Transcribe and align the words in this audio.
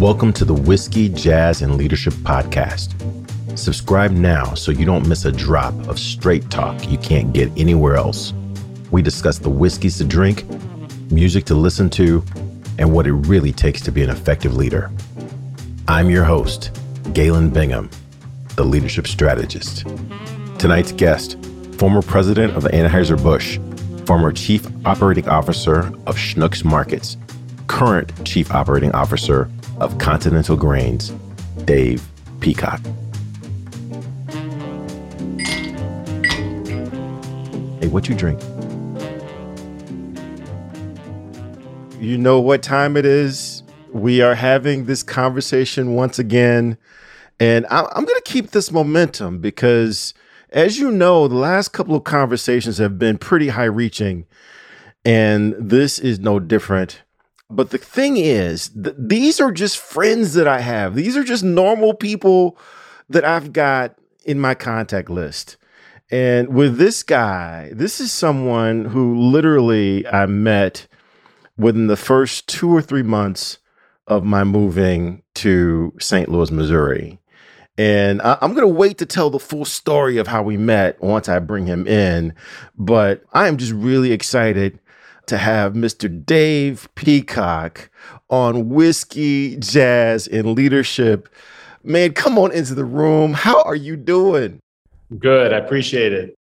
Welcome 0.00 0.32
to 0.32 0.46
the 0.46 0.54
Whiskey, 0.54 1.10
Jazz, 1.10 1.60
and 1.60 1.76
Leadership 1.76 2.14
Podcast. 2.14 2.94
Subscribe 3.58 4.12
now 4.12 4.54
so 4.54 4.72
you 4.72 4.86
don't 4.86 5.06
miss 5.06 5.26
a 5.26 5.30
drop 5.30 5.74
of 5.88 5.98
straight 5.98 6.48
talk 6.48 6.88
you 6.88 6.96
can't 6.96 7.34
get 7.34 7.52
anywhere 7.54 7.96
else. 7.96 8.32
We 8.90 9.02
discuss 9.02 9.38
the 9.38 9.50
whiskeys 9.50 9.98
to 9.98 10.04
drink, 10.04 10.46
music 11.10 11.44
to 11.44 11.54
listen 11.54 11.90
to, 11.90 12.24
and 12.78 12.90
what 12.94 13.06
it 13.06 13.12
really 13.12 13.52
takes 13.52 13.82
to 13.82 13.92
be 13.92 14.02
an 14.02 14.08
effective 14.08 14.56
leader. 14.56 14.90
I'm 15.86 16.08
your 16.08 16.24
host, 16.24 16.70
Galen 17.12 17.50
Bingham, 17.50 17.90
the 18.56 18.64
leadership 18.64 19.06
strategist. 19.06 19.84
Tonight's 20.58 20.92
guest, 20.92 21.36
former 21.72 22.00
president 22.00 22.56
of 22.56 22.64
Anheuser-Busch, 22.64 23.58
former 24.06 24.32
chief 24.32 24.66
operating 24.86 25.28
officer 25.28 25.88
of 26.06 26.16
Schnucks 26.16 26.64
Markets, 26.64 27.18
current 27.66 28.10
chief 28.24 28.50
operating 28.50 28.92
officer 28.92 29.50
of 29.80 29.96
Continental 29.98 30.56
Grains, 30.56 31.10
Dave 31.64 32.06
Peacock. 32.40 32.80
Hey, 37.80 37.88
what 37.88 38.08
you 38.08 38.14
drink? 38.14 38.40
You 41.98 42.18
know 42.18 42.40
what 42.40 42.62
time 42.62 42.96
it 42.96 43.06
is. 43.06 43.62
We 43.90 44.20
are 44.20 44.34
having 44.34 44.84
this 44.84 45.02
conversation 45.02 45.94
once 45.94 46.18
again. 46.18 46.76
And 47.38 47.66
I'm 47.70 48.04
going 48.04 48.06
to 48.06 48.22
keep 48.24 48.50
this 48.50 48.70
momentum 48.70 49.38
because, 49.38 50.12
as 50.50 50.78
you 50.78 50.90
know, 50.90 51.26
the 51.26 51.36
last 51.36 51.68
couple 51.68 51.94
of 51.96 52.04
conversations 52.04 52.76
have 52.78 52.98
been 52.98 53.16
pretty 53.16 53.48
high 53.48 53.64
reaching. 53.64 54.26
And 55.06 55.54
this 55.58 55.98
is 55.98 56.20
no 56.20 56.38
different. 56.38 57.02
But 57.50 57.70
the 57.70 57.78
thing 57.78 58.16
is, 58.16 58.68
th- 58.70 58.94
these 58.96 59.40
are 59.40 59.50
just 59.50 59.78
friends 59.78 60.34
that 60.34 60.46
I 60.46 60.60
have. 60.60 60.94
These 60.94 61.16
are 61.16 61.24
just 61.24 61.42
normal 61.42 61.94
people 61.94 62.56
that 63.08 63.24
I've 63.24 63.52
got 63.52 63.96
in 64.24 64.38
my 64.38 64.54
contact 64.54 65.10
list. 65.10 65.56
And 66.10 66.54
with 66.54 66.78
this 66.78 67.02
guy, 67.02 67.70
this 67.72 68.00
is 68.00 68.12
someone 68.12 68.84
who 68.84 69.18
literally 69.18 70.06
I 70.06 70.26
met 70.26 70.86
within 71.56 71.88
the 71.88 71.96
first 71.96 72.48
two 72.48 72.74
or 72.74 72.82
three 72.82 73.02
months 73.02 73.58
of 74.06 74.24
my 74.24 74.44
moving 74.44 75.22
to 75.36 75.92
St. 76.00 76.28
Louis, 76.28 76.50
Missouri. 76.50 77.18
And 77.78 78.20
I, 78.22 78.36
am 78.42 78.54
going 78.54 78.66
to 78.66 78.74
wait 78.74 78.98
to 78.98 79.06
tell 79.06 79.30
the 79.30 79.38
full 79.38 79.64
story 79.64 80.18
of 80.18 80.26
how 80.26 80.42
we 80.42 80.56
met 80.56 81.00
once 81.00 81.28
I 81.28 81.38
bring 81.38 81.66
him 81.66 81.86
in. 81.86 82.34
But 82.76 83.22
I 83.32 83.48
am 83.48 83.56
just 83.56 83.72
really 83.72 84.12
excited 84.12 84.78
to 85.30 85.38
have 85.38 85.74
Mr. 85.74 86.26
Dave 86.26 86.88
Peacock 86.96 87.88
on 88.28 88.68
whiskey, 88.68 89.56
jazz, 89.56 90.26
and 90.26 90.54
leadership. 90.54 91.28
Man, 91.84 92.12
come 92.12 92.36
on 92.36 92.50
into 92.50 92.74
the 92.74 92.84
room. 92.84 93.32
How 93.32 93.62
are 93.62 93.76
you 93.76 93.96
doing? 93.96 94.60
Good. 95.16 95.52
I 95.52 95.58
appreciate 95.58 96.12
it. 96.12 96.36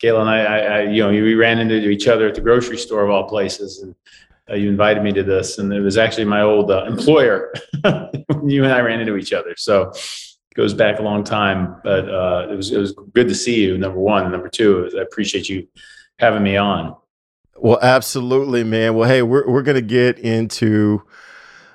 Galen, 0.00 0.28
I, 0.28 0.44
I, 0.44 0.58
I, 0.58 0.82
you 0.82 1.02
know, 1.02 1.08
we 1.08 1.34
ran 1.34 1.58
into 1.58 1.88
each 1.88 2.08
other 2.08 2.28
at 2.28 2.34
the 2.34 2.42
grocery 2.42 2.76
store 2.76 3.02
of 3.02 3.08
all 3.08 3.26
places, 3.26 3.80
and 3.80 3.94
uh, 4.50 4.54
you 4.54 4.68
invited 4.68 5.02
me 5.02 5.12
to 5.12 5.22
this, 5.22 5.56
and 5.56 5.72
it 5.72 5.80
was 5.80 5.96
actually 5.96 6.26
my 6.26 6.42
old 6.42 6.70
uh, 6.70 6.84
employer. 6.84 7.54
you 8.44 8.64
and 8.64 8.72
I 8.72 8.80
ran 8.80 9.00
into 9.00 9.16
each 9.16 9.32
other, 9.32 9.54
so 9.56 9.92
it 9.92 10.54
goes 10.54 10.74
back 10.74 10.98
a 10.98 11.02
long 11.02 11.24
time. 11.24 11.76
But 11.82 12.06
uh, 12.10 12.48
it 12.50 12.54
was 12.54 12.70
it 12.70 12.78
was 12.78 12.92
good 13.14 13.28
to 13.28 13.34
see 13.34 13.64
you. 13.64 13.78
Number 13.78 13.98
one, 13.98 14.30
number 14.30 14.50
two, 14.50 14.90
I 14.94 15.00
appreciate 15.00 15.48
you 15.48 15.66
having 16.18 16.42
me 16.42 16.58
on. 16.58 16.94
Well, 17.58 17.78
absolutely, 17.80 18.64
man. 18.64 18.94
Well, 18.94 19.08
hey, 19.08 19.22
we're 19.22 19.48
we're 19.48 19.62
gonna 19.62 19.80
get 19.80 20.18
into 20.18 21.02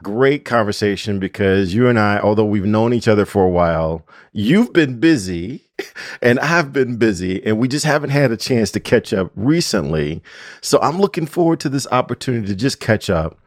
great 0.03 0.45
conversation 0.45 1.19
because 1.19 1.73
you 1.73 1.87
and 1.87 1.99
I, 1.99 2.19
although 2.19 2.45
we've 2.45 2.65
known 2.65 2.93
each 2.93 3.07
other 3.07 3.25
for 3.25 3.43
a 3.45 3.49
while, 3.49 4.05
you've 4.31 4.73
been 4.73 4.99
busy 4.99 5.69
and 6.21 6.39
I've 6.39 6.71
been 6.73 6.97
busy, 6.97 7.43
and 7.45 7.57
we 7.57 7.67
just 7.67 7.85
haven't 7.85 8.11
had 8.11 8.31
a 8.31 8.37
chance 8.37 8.71
to 8.71 8.79
catch 8.79 9.13
up 9.13 9.31
recently. 9.35 10.21
So 10.61 10.79
I'm 10.81 10.99
looking 10.99 11.25
forward 11.25 11.59
to 11.61 11.69
this 11.69 11.87
opportunity 11.91 12.47
to 12.47 12.55
just 12.55 12.79
catch 12.79 13.09
up. 13.09 13.37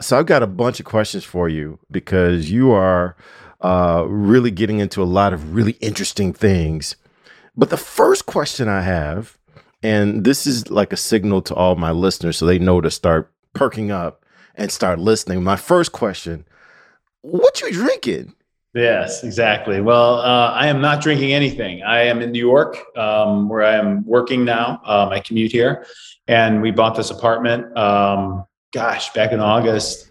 So 0.00 0.18
I've 0.18 0.26
got 0.26 0.42
a 0.42 0.46
bunch 0.46 0.80
of 0.80 0.86
questions 0.86 1.24
for 1.24 1.48
you 1.48 1.78
because 1.90 2.50
you 2.50 2.70
are 2.70 3.16
uh, 3.60 4.04
really 4.08 4.50
getting 4.50 4.78
into 4.78 5.02
a 5.02 5.04
lot 5.04 5.32
of 5.32 5.54
really 5.54 5.72
interesting 5.80 6.32
things. 6.32 6.96
But 7.56 7.70
the 7.70 7.76
first 7.76 8.26
question 8.26 8.68
I 8.68 8.80
have, 8.80 9.36
and 9.82 10.24
this 10.24 10.46
is 10.46 10.70
like 10.70 10.92
a 10.92 10.96
signal 10.96 11.42
to 11.42 11.54
all 11.54 11.76
my 11.76 11.90
listeners 11.90 12.36
so 12.36 12.46
they 12.46 12.58
know 12.58 12.80
to 12.80 12.90
start 12.90 13.32
perking 13.54 13.90
up 13.90 14.24
and 14.54 14.70
start 14.70 14.98
listening. 14.98 15.42
My 15.42 15.56
first 15.56 15.92
question, 15.92 16.44
what 17.22 17.60
you 17.60 17.72
drinking? 17.72 18.34
Yes, 18.74 19.24
exactly. 19.24 19.80
Well, 19.80 20.18
uh, 20.20 20.52
I 20.52 20.68
am 20.68 20.80
not 20.80 21.02
drinking 21.02 21.32
anything. 21.32 21.82
I 21.82 22.02
am 22.02 22.22
in 22.22 22.30
New 22.30 22.38
York, 22.38 22.78
um, 22.96 23.48
where 23.48 23.62
I 23.62 23.74
am 23.74 24.06
working 24.06 24.44
now. 24.44 24.80
Um, 24.84 25.08
I 25.08 25.18
commute 25.18 25.50
here, 25.50 25.84
and 26.28 26.62
we 26.62 26.70
bought 26.70 26.94
this 26.94 27.10
apartment. 27.10 27.76
Um, 27.76 28.44
gosh, 28.72 29.12
back 29.12 29.32
in 29.32 29.40
August, 29.40 30.08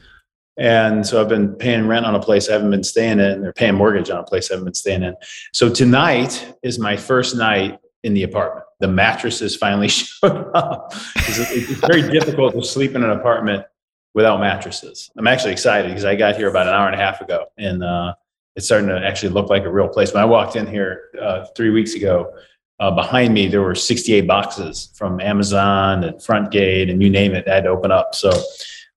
and 0.57 1.07
so 1.07 1.21
I've 1.21 1.29
been 1.29 1.55
paying 1.55 1.87
rent 1.87 2.05
on 2.05 2.15
a 2.15 2.19
place 2.19 2.49
I 2.49 2.53
haven't 2.53 2.71
been 2.71 2.83
staying 2.83 3.21
in, 3.21 3.45
or 3.45 3.53
paying 3.53 3.75
mortgage 3.75 4.09
on 4.09 4.19
a 4.19 4.23
place 4.23 4.51
I 4.51 4.55
haven't 4.55 4.65
been 4.65 4.73
staying 4.73 5.03
in. 5.03 5.15
So 5.53 5.73
tonight 5.73 6.53
is 6.61 6.77
my 6.79 6.97
first 6.97 7.37
night 7.37 7.79
in 8.03 8.13
the 8.13 8.23
apartment. 8.23 8.65
The 8.79 8.87
mattresses 8.87 9.55
finally 9.55 9.87
showed 9.89 10.51
up. 10.53 10.93
It's, 11.15 11.79
very 11.87 12.09
difficult 12.09 12.53
to 12.53 12.63
sleep 12.63 12.95
in 12.95 13.03
an 13.03 13.11
apartment 13.11 13.65
without 14.13 14.39
mattresses. 14.39 15.11
I'm 15.17 15.27
actually 15.27 15.51
excited 15.51 15.89
because 15.89 16.05
I 16.05 16.15
got 16.15 16.35
here 16.35 16.49
about 16.49 16.67
an 16.67 16.73
hour 16.73 16.87
and 16.87 16.95
a 16.95 17.03
half 17.03 17.21
ago, 17.21 17.45
and 17.57 17.83
uh, 17.83 18.13
it's 18.55 18.65
starting 18.65 18.89
to 18.89 19.05
actually 19.05 19.29
look 19.29 19.49
like 19.49 19.63
a 19.63 19.71
real 19.71 19.87
place. 19.87 20.13
When 20.13 20.23
I 20.23 20.25
walked 20.25 20.55
in 20.55 20.65
here 20.65 21.09
uh, 21.21 21.45
three 21.55 21.69
weeks 21.69 21.93
ago, 21.93 22.31
uh, 22.79 22.91
behind 22.91 23.33
me 23.33 23.47
there 23.47 23.61
were 23.61 23.75
68 23.75 24.21
boxes 24.21 24.91
from 24.95 25.19
Amazon 25.19 26.03
and 26.03 26.17
Frontgate 26.17 26.89
and 26.89 27.01
you 27.03 27.09
name 27.09 27.33
it. 27.33 27.47
I 27.47 27.55
had 27.55 27.63
to 27.65 27.69
open 27.69 27.91
up. 27.91 28.15
So 28.15 28.31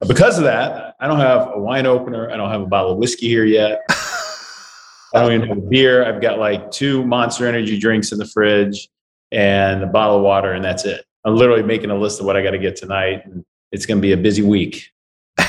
because 0.07 0.39
of 0.39 0.45
that, 0.45 0.95
I 1.01 1.09
don't 1.09 1.19
have 1.19 1.51
a 1.55 1.59
wine 1.59 1.87
opener. 1.87 2.31
I 2.31 2.37
don't 2.37 2.51
have 2.51 2.63
a 2.63 2.67
bottle 2.67 2.93
of 2.93 2.99
whiskey 2.99 3.29
here 3.29 3.45
yet. 3.45 3.81
I 5.15 5.21
don't 5.21 5.33
even 5.33 5.49
have 5.49 5.69
beer. 5.69 6.05
I've 6.05 6.23
got 6.23 6.39
like 6.39 6.71
two 6.71 7.05
Monster 7.05 7.47
Energy 7.47 7.79
drinks 7.79 8.13
in 8.13 8.19
the 8.19 8.27
fridge 8.27 8.89
and 9.33 9.83
a 9.83 9.87
bottle 9.87 10.17
of 10.17 10.23
water, 10.23 10.53
and 10.53 10.65
that's 10.65 10.85
it. 10.85 11.05
I'm 11.25 11.35
literally 11.35 11.63
making 11.63 11.91
a 11.91 11.97
list 11.97 12.21
of 12.21 12.27
what 12.27 12.37
I 12.37 12.43
got 12.43 12.51
to 12.51 12.59
get 12.59 12.77
tonight. 12.77 13.23
And 13.25 13.45
it's 13.73 13.87
going 13.87 13.99
to 13.99 14.03
be 14.03 14.13
a 14.13 14.17
busy 14.17 14.43
week. 14.43 14.91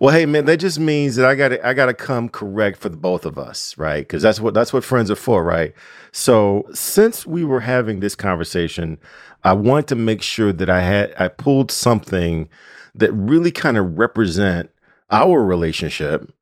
well, 0.00 0.14
hey 0.14 0.26
man, 0.26 0.44
that 0.44 0.58
just 0.58 0.78
means 0.78 1.16
that 1.16 1.26
I 1.26 1.34
got 1.34 1.52
I 1.64 1.74
got 1.74 1.86
to 1.86 1.94
come 1.94 2.28
correct 2.28 2.78
for 2.78 2.88
the 2.88 2.96
both 2.96 3.26
of 3.26 3.38
us, 3.38 3.76
right? 3.76 4.00
Because 4.00 4.22
that's 4.22 4.38
what 4.38 4.54
that's 4.54 4.72
what 4.72 4.84
friends 4.84 5.10
are 5.10 5.16
for, 5.16 5.42
right? 5.42 5.74
So 6.12 6.66
since 6.72 7.26
we 7.26 7.44
were 7.44 7.60
having 7.60 8.00
this 8.00 8.14
conversation, 8.14 8.98
I 9.44 9.54
wanted 9.54 9.88
to 9.88 9.94
make 9.96 10.22
sure 10.22 10.52
that 10.52 10.70
I 10.70 10.80
had 10.80 11.14
I 11.18 11.28
pulled 11.28 11.70
something 11.70 12.48
that 12.94 13.12
really 13.12 13.50
kind 13.50 13.76
of 13.76 13.98
represent 13.98 14.70
our 15.10 15.42
relationship. 15.44 16.32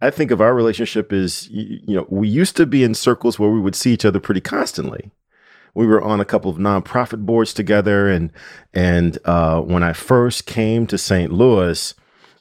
I 0.00 0.10
think 0.10 0.30
of 0.30 0.40
our 0.40 0.54
relationship 0.54 1.12
as 1.12 1.48
you 1.50 1.94
know 1.94 2.06
we 2.08 2.28
used 2.28 2.56
to 2.56 2.66
be 2.66 2.82
in 2.82 2.94
circles 2.94 3.38
where 3.38 3.50
we 3.50 3.60
would 3.60 3.76
see 3.76 3.92
each 3.92 4.04
other 4.04 4.20
pretty 4.20 4.40
constantly 4.40 5.10
we 5.76 5.86
were 5.86 6.02
on 6.02 6.20
a 6.20 6.24
couple 6.24 6.50
of 6.50 6.56
nonprofit 6.56 7.26
boards 7.26 7.52
together, 7.52 8.08
and 8.08 8.32
and 8.72 9.18
uh, 9.26 9.60
when 9.60 9.82
I 9.82 9.92
first 9.92 10.46
came 10.46 10.86
to 10.86 10.96
St. 10.96 11.30
Louis, 11.30 11.94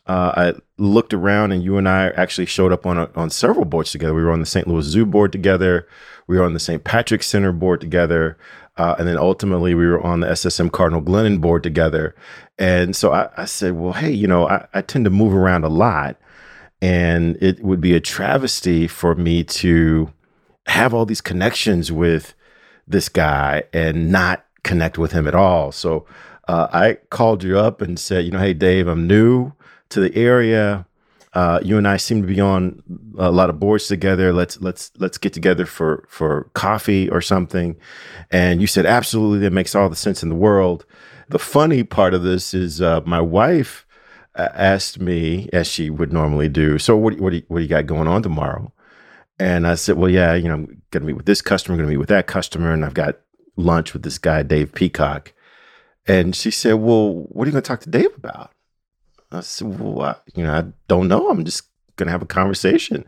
uh, 0.08 0.32
I 0.36 0.54
looked 0.78 1.14
around 1.14 1.52
and 1.52 1.62
you 1.62 1.78
and 1.78 1.88
I 1.88 2.08
actually 2.12 2.46
showed 2.46 2.72
up 2.72 2.86
on 2.86 2.98
a, 2.98 3.10
on 3.16 3.30
several 3.30 3.66
boards 3.66 3.92
together. 3.92 4.14
We 4.14 4.24
were 4.24 4.32
on 4.32 4.40
the 4.40 4.46
St. 4.46 4.68
Louis 4.68 4.86
Zoo 4.86 5.06
board 5.06 5.34
together. 5.34 5.86
We 6.28 6.38
were 6.38 6.46
on 6.46 6.54
the 6.54 6.60
St. 6.60 6.84
Patrick 6.84 7.24
Center 7.24 7.52
board 7.52 7.82
together. 7.82 8.38
Uh, 8.78 8.96
and 9.00 9.08
then 9.08 9.18
ultimately 9.18 9.74
we 9.74 9.88
were 9.88 10.02
on 10.02 10.20
the 10.20 10.28
SSM 10.28 10.72
Cardinal 10.72 11.02
Glennon 11.02 11.40
board 11.40 11.64
together. 11.64 12.14
And 12.60 12.96
so 12.96 13.14
I, 13.14 13.30
I 13.38 13.46
said, 13.46 13.74
well, 13.74 13.94
hey, 13.94 14.12
you 14.12 14.28
know, 14.28 14.50
I, 14.50 14.68
I, 14.74 14.82
tend 14.82 15.06
to 15.06 15.10
move 15.10 15.34
around 15.34 15.64
a 15.64 15.70
lot. 15.70 16.18
And 16.82 17.38
it 17.42 17.64
would 17.64 17.80
be 17.80 17.96
a 17.96 18.02
travesty 18.02 18.86
for 18.86 19.16
me 19.16 19.46
to 19.46 20.12
have 20.68 20.94
all 20.94 21.06
these 21.06 21.22
connections 21.22 21.90
with 21.90 22.34
this 22.88 23.10
guy 23.10 23.64
and 23.74 24.12
not 24.12 24.46
connect 24.64 24.98
with 24.98 25.12
him 25.12 25.28
at 25.28 25.36
all. 25.36 25.72
So 25.72 26.06
uh, 26.48 26.68
I 26.72 26.98
called 27.10 27.44
you 27.44 27.58
up 27.58 27.82
and 27.82 28.00
said, 28.00 28.26
you 28.26 28.32
know, 28.32 28.40
hey, 28.40 28.54
Dave, 28.54 28.88
I'm 28.88 29.08
new 29.08 29.54
to 29.90 30.00
the 30.00 30.16
area. 30.16 30.86
Uh, 31.34 31.60
you 31.62 31.78
and 31.78 31.88
I 31.88 31.98
seem 31.98 32.22
to 32.22 32.28
be 32.28 32.40
on 32.40 32.82
a 33.18 33.30
lot 33.30 33.50
of 33.50 33.60
boards 33.60 33.88
together. 33.88 34.32
Let's 34.32 34.62
let's 34.62 34.92
let's 34.98 35.18
get 35.18 35.34
together 35.34 35.66
for 35.66 36.06
for 36.08 36.50
coffee 36.54 37.10
or 37.10 37.20
something. 37.22 37.76
And 38.32 38.62
you 38.62 38.68
said 38.68 38.86
absolutely, 38.86 39.40
that 39.40 39.52
makes 39.52 39.76
all 39.76 39.90
the 39.90 39.98
sense 39.98 40.24
in 40.24 40.30
the 40.30 40.36
world. 40.36 40.86
The 41.28 41.40
funny 41.40 41.84
part 41.84 42.14
of 42.14 42.24
this 42.24 42.54
is 42.54 42.82
uh, 42.82 43.02
my 43.06 43.20
wife 43.20 43.86
uh, 44.36 44.50
asked 44.54 45.00
me, 45.00 45.50
as 45.52 45.68
she 45.68 45.90
would 45.90 46.14
normally 46.14 46.48
do, 46.48 46.78
so 46.80 46.96
what 46.96 47.20
what 47.20 47.32
do 47.32 47.38
you, 47.38 47.44
what 47.50 47.58
do 47.58 47.64
you 47.64 47.70
got 47.70 47.86
going 47.86 48.08
on 48.08 48.24
tomorrow? 48.24 48.72
And 49.38 49.68
I 49.68 49.76
said, 49.76 49.98
well, 49.98 50.10
yeah, 50.10 50.34
you 50.34 50.48
know, 50.48 50.54
I'm 50.54 50.82
going 50.92 51.02
to 51.02 51.08
meet 51.08 51.18
with 51.18 51.26
this 51.26 51.42
customer, 51.42 51.76
going 51.76 51.88
to 51.88 51.92
meet 51.92 51.98
with 51.98 52.10
that 52.10 52.28
customer, 52.28 52.72
and 52.72 52.86
I've 52.86 52.94
got 52.94 53.18
lunch 53.58 53.94
with 53.94 54.04
this 54.04 54.18
guy, 54.18 54.44
Dave 54.44 54.74
Peacock. 54.74 55.34
And 56.08 56.36
she 56.36 56.52
said, 56.52 56.74
well, 56.76 57.26
what 57.30 57.44
are 57.44 57.48
you 57.48 57.52
going 57.52 57.64
to 57.64 57.68
talk 57.68 57.82
to 57.82 57.90
Dave 57.90 58.16
about? 58.16 58.52
I 59.32 59.42
said, 59.42 59.80
well, 59.80 60.02
I, 60.02 60.16
you 60.36 60.44
know, 60.44 60.54
I 60.54 60.64
don't 60.88 61.08
know. 61.08 61.30
I'm 61.30 61.44
just 61.44 61.64
going 61.96 62.08
to 62.08 62.12
have 62.12 62.22
a 62.22 62.28
conversation. 62.28 63.06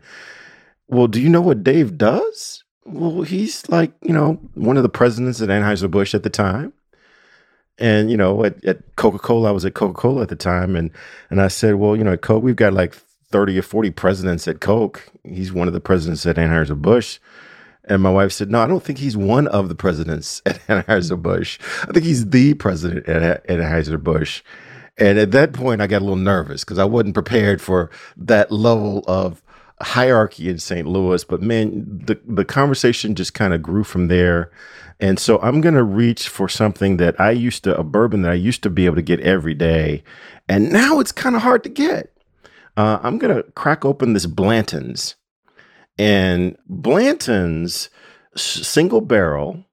Well, 0.88 1.06
do 1.06 1.20
you 1.20 1.28
know 1.28 1.40
what 1.40 1.64
Dave 1.64 1.96
does? 1.96 2.64
Well, 2.84 3.22
he's 3.22 3.68
like, 3.68 3.92
you 4.02 4.12
know, 4.12 4.34
one 4.54 4.76
of 4.76 4.82
the 4.82 4.88
presidents 4.88 5.40
at 5.40 5.48
Anheuser-Busch 5.48 6.14
at 6.14 6.24
the 6.24 6.30
time. 6.30 6.72
And, 7.78 8.10
you 8.10 8.16
know, 8.16 8.44
at, 8.44 8.62
at 8.64 8.96
Coca-Cola, 8.96 9.50
I 9.50 9.52
was 9.52 9.64
at 9.64 9.74
Coca-Cola 9.74 10.22
at 10.22 10.28
the 10.28 10.36
time. 10.36 10.74
And, 10.74 10.90
and 11.30 11.40
I 11.40 11.48
said, 11.48 11.76
well, 11.76 11.96
you 11.96 12.02
know, 12.02 12.14
at 12.14 12.22
Coke, 12.22 12.42
we've 12.42 12.56
got 12.56 12.72
like 12.72 12.96
30 13.30 13.58
or 13.58 13.62
40 13.62 13.90
presidents 13.90 14.48
at 14.48 14.60
Coke. 14.60 15.10
He's 15.24 15.52
one 15.52 15.68
of 15.68 15.74
the 15.74 15.80
presidents 15.80 16.24
at 16.26 16.36
Anheuser-Busch. 16.36 17.18
And 17.84 18.02
my 18.02 18.10
wife 18.10 18.32
said, 18.32 18.50
no, 18.50 18.60
I 18.60 18.66
don't 18.66 18.82
think 18.82 18.98
he's 18.98 19.16
one 19.16 19.48
of 19.48 19.68
the 19.68 19.74
presidents 19.74 20.42
at 20.46 20.60
Anheuser-Busch. 20.66 21.58
I 21.82 21.92
think 21.92 22.04
he's 22.04 22.28
the 22.30 22.54
president 22.54 23.08
at, 23.08 23.46
Anheuser-Busch. 23.46 24.42
And 24.96 25.18
at 25.18 25.30
that 25.32 25.52
point, 25.52 25.80
I 25.80 25.86
got 25.86 25.98
a 25.98 26.04
little 26.04 26.16
nervous 26.16 26.64
because 26.64 26.78
I 26.78 26.84
wasn't 26.84 27.14
prepared 27.14 27.60
for 27.60 27.90
that 28.16 28.50
level 28.50 29.04
of 29.06 29.42
hierarchy 29.80 30.48
in 30.48 30.58
St. 30.58 30.86
Louis. 30.88 31.22
But 31.22 31.40
man, 31.40 31.84
the, 32.04 32.20
the 32.26 32.44
conversation 32.44 33.14
just 33.14 33.34
kind 33.34 33.54
of 33.54 33.62
grew 33.62 33.84
from 33.84 34.08
there. 34.08 34.50
And 35.00 35.18
so 35.18 35.38
I'm 35.40 35.60
going 35.60 35.76
to 35.76 35.84
reach 35.84 36.28
for 36.28 36.48
something 36.48 36.96
that 36.96 37.20
I 37.20 37.30
used 37.30 37.62
to, 37.64 37.78
a 37.78 37.84
bourbon 37.84 38.22
that 38.22 38.32
I 38.32 38.34
used 38.34 38.64
to 38.64 38.70
be 38.70 38.86
able 38.86 38.96
to 38.96 39.02
get 39.02 39.20
every 39.20 39.54
day. 39.54 40.02
And 40.48 40.72
now 40.72 40.98
it's 40.98 41.12
kind 41.12 41.36
of 41.36 41.42
hard 41.42 41.62
to 41.62 41.68
get. 41.68 42.12
Uh, 42.78 43.00
I'm 43.02 43.18
going 43.18 43.34
to 43.34 43.42
crack 43.52 43.84
open 43.84 44.12
this 44.12 44.26
Blanton's. 44.26 45.16
And 45.98 46.56
Blanton's 46.68 47.90
single 48.36 49.00
barrel 49.00 49.64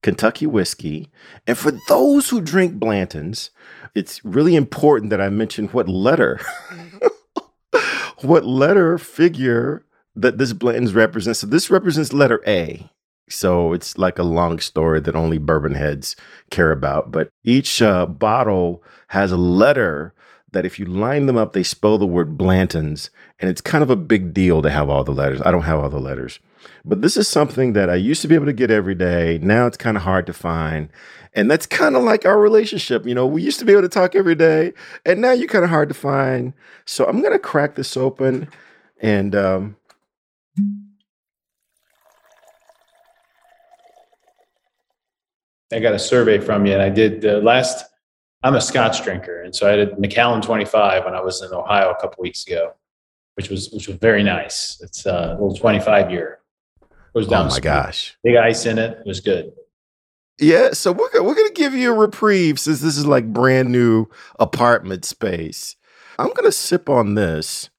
Kentucky 0.00 0.46
whiskey. 0.46 1.10
And 1.44 1.58
for 1.58 1.72
those 1.88 2.28
who 2.28 2.40
drink 2.40 2.74
Blanton's, 2.74 3.50
it's 3.96 4.24
really 4.24 4.54
important 4.54 5.10
that 5.10 5.20
I 5.20 5.28
mention 5.28 5.68
what 5.68 5.88
letter, 5.88 6.40
what 8.20 8.46
letter 8.46 8.96
figure 8.96 9.84
that 10.14 10.38
this 10.38 10.52
Blanton's 10.52 10.94
represents. 10.94 11.40
So 11.40 11.48
this 11.48 11.68
represents 11.68 12.12
letter 12.12 12.40
A. 12.46 12.88
So 13.28 13.72
it's 13.72 13.98
like 13.98 14.20
a 14.20 14.24
long 14.24 14.60
story 14.60 15.00
that 15.00 15.16
only 15.16 15.38
bourbon 15.38 15.74
heads 15.74 16.14
care 16.50 16.70
about. 16.70 17.10
But 17.10 17.28
each 17.42 17.82
uh, 17.82 18.06
bottle 18.06 18.84
has 19.08 19.32
a 19.32 19.36
letter 19.36 20.14
that 20.52 20.64
if 20.64 20.78
you 20.78 20.84
line 20.84 21.26
them 21.26 21.36
up, 21.36 21.52
they 21.52 21.62
spell 21.62 21.98
the 21.98 22.06
word 22.06 22.38
Blanton's. 22.38 23.10
And 23.40 23.50
it's 23.50 23.60
kind 23.60 23.82
of 23.82 23.90
a 23.90 23.96
big 23.96 24.32
deal 24.32 24.62
to 24.62 24.70
have 24.70 24.88
all 24.88 25.04
the 25.04 25.12
letters. 25.12 25.42
I 25.44 25.50
don't 25.50 25.62
have 25.62 25.80
all 25.80 25.90
the 25.90 25.98
letters. 25.98 26.38
But 26.84 27.02
this 27.02 27.16
is 27.16 27.28
something 27.28 27.72
that 27.72 27.90
I 27.90 27.94
used 27.96 28.22
to 28.22 28.28
be 28.28 28.34
able 28.34 28.46
to 28.46 28.52
get 28.52 28.70
every 28.70 28.94
day. 28.94 29.38
Now 29.42 29.66
it's 29.66 29.76
kind 29.76 29.96
of 29.96 30.02
hard 30.02 30.26
to 30.26 30.32
find. 30.32 30.88
And 31.34 31.50
that's 31.50 31.66
kind 31.66 31.96
of 31.96 32.02
like 32.02 32.26
our 32.26 32.38
relationship. 32.38 33.06
You 33.06 33.14
know, 33.14 33.26
we 33.26 33.42
used 33.42 33.58
to 33.58 33.64
be 33.64 33.72
able 33.72 33.82
to 33.82 33.88
talk 33.88 34.14
every 34.14 34.34
day, 34.34 34.74
and 35.06 35.20
now 35.20 35.32
you're 35.32 35.48
kind 35.48 35.64
of 35.64 35.70
hard 35.70 35.88
to 35.88 35.94
find. 35.94 36.52
So 36.84 37.06
I'm 37.06 37.20
going 37.20 37.32
to 37.32 37.38
crack 37.38 37.74
this 37.74 37.96
open 37.96 38.48
and. 39.00 39.34
Um, 39.34 39.76
I 45.72 45.80
got 45.80 45.94
a 45.94 45.98
survey 45.98 46.38
from 46.38 46.66
you, 46.66 46.74
and 46.74 46.82
I 46.82 46.90
did 46.90 47.22
the 47.22 47.38
last. 47.38 47.86
I'm 48.44 48.54
a 48.54 48.60
Scotch 48.60 49.04
drinker, 49.04 49.42
and 49.42 49.54
so 49.54 49.70
I 49.70 49.76
did 49.76 49.98
Macallan 49.98 50.42
25 50.42 51.04
when 51.04 51.14
I 51.14 51.20
was 51.20 51.42
in 51.42 51.52
Ohio 51.52 51.90
a 51.90 52.00
couple 52.00 52.22
weeks 52.22 52.44
ago, 52.46 52.72
which 53.34 53.48
was 53.48 53.70
which 53.70 53.86
was 53.86 53.96
very 53.98 54.22
nice. 54.22 54.80
It's 54.80 55.06
uh, 55.06 55.36
a 55.38 55.42
little 55.42 55.54
25 55.54 56.10
year. 56.10 56.40
Goes 57.14 57.26
oh 57.26 57.30
down. 57.30 57.46
Oh 57.46 57.50
my 57.50 57.60
gosh! 57.60 58.16
Big 58.24 58.36
ice 58.36 58.66
in 58.66 58.78
it. 58.78 58.98
It 58.98 59.06
was 59.06 59.20
good. 59.20 59.52
Yeah, 60.38 60.72
so 60.72 60.92
we're 60.92 61.22
we're 61.22 61.34
gonna 61.34 61.50
give 61.50 61.74
you 61.74 61.92
a 61.92 61.96
reprieve 61.96 62.58
since 62.58 62.80
this 62.80 62.96
is 62.96 63.06
like 63.06 63.32
brand 63.32 63.70
new 63.70 64.06
apartment 64.40 65.04
space. 65.04 65.76
I'm 66.18 66.32
gonna 66.32 66.52
sip 66.52 66.88
on 66.88 67.14
this 67.14 67.70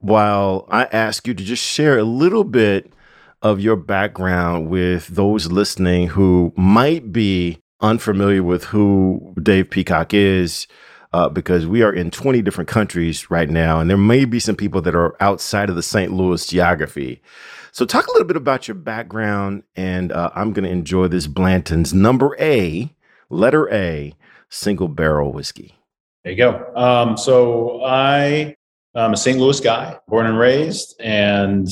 while 0.00 0.66
I 0.70 0.84
ask 0.84 1.26
you 1.26 1.32
to 1.32 1.42
just 1.42 1.62
share 1.62 1.98
a 1.98 2.04
little 2.04 2.44
bit 2.44 2.92
of 3.40 3.60
your 3.60 3.76
background 3.76 4.68
with 4.68 5.08
those 5.08 5.50
listening 5.50 6.08
who 6.08 6.52
might 6.56 7.12
be 7.12 7.58
unfamiliar 7.80 8.42
with 8.42 8.64
who 8.64 9.34
Dave 9.42 9.70
Peacock 9.70 10.14
is, 10.14 10.66
uh, 11.12 11.28
because 11.28 11.64
we 11.64 11.82
are 11.82 11.92
in 11.92 12.10
20 12.10 12.42
different 12.42 12.68
countries 12.68 13.30
right 13.30 13.48
now, 13.48 13.78
and 13.78 13.88
there 13.88 13.96
may 13.96 14.24
be 14.24 14.40
some 14.40 14.56
people 14.56 14.80
that 14.82 14.96
are 14.96 15.14
outside 15.22 15.70
of 15.70 15.76
the 15.76 15.82
St. 15.82 16.12
Louis 16.12 16.44
geography. 16.44 17.22
So, 17.70 17.84
talk 17.84 18.06
a 18.06 18.12
little 18.12 18.26
bit 18.26 18.36
about 18.36 18.66
your 18.66 18.74
background, 18.74 19.62
and 19.76 20.10
uh, 20.10 20.30
I'm 20.34 20.52
going 20.52 20.64
to 20.64 20.70
enjoy 20.70 21.08
this 21.08 21.28
Blanton's 21.28 21.94
number 21.94 22.36
A, 22.40 22.92
letter 23.30 23.72
A, 23.72 24.14
single 24.48 24.88
barrel 24.88 25.32
whiskey. 25.32 25.76
There 26.24 26.32
you 26.32 26.38
go. 26.38 26.72
Um, 26.74 27.16
so, 27.16 27.84
I 27.84 28.56
am 28.96 29.12
a 29.12 29.16
St. 29.16 29.38
Louis 29.38 29.60
guy, 29.60 29.96
born 30.08 30.26
and 30.26 30.38
raised, 30.38 31.00
and 31.00 31.68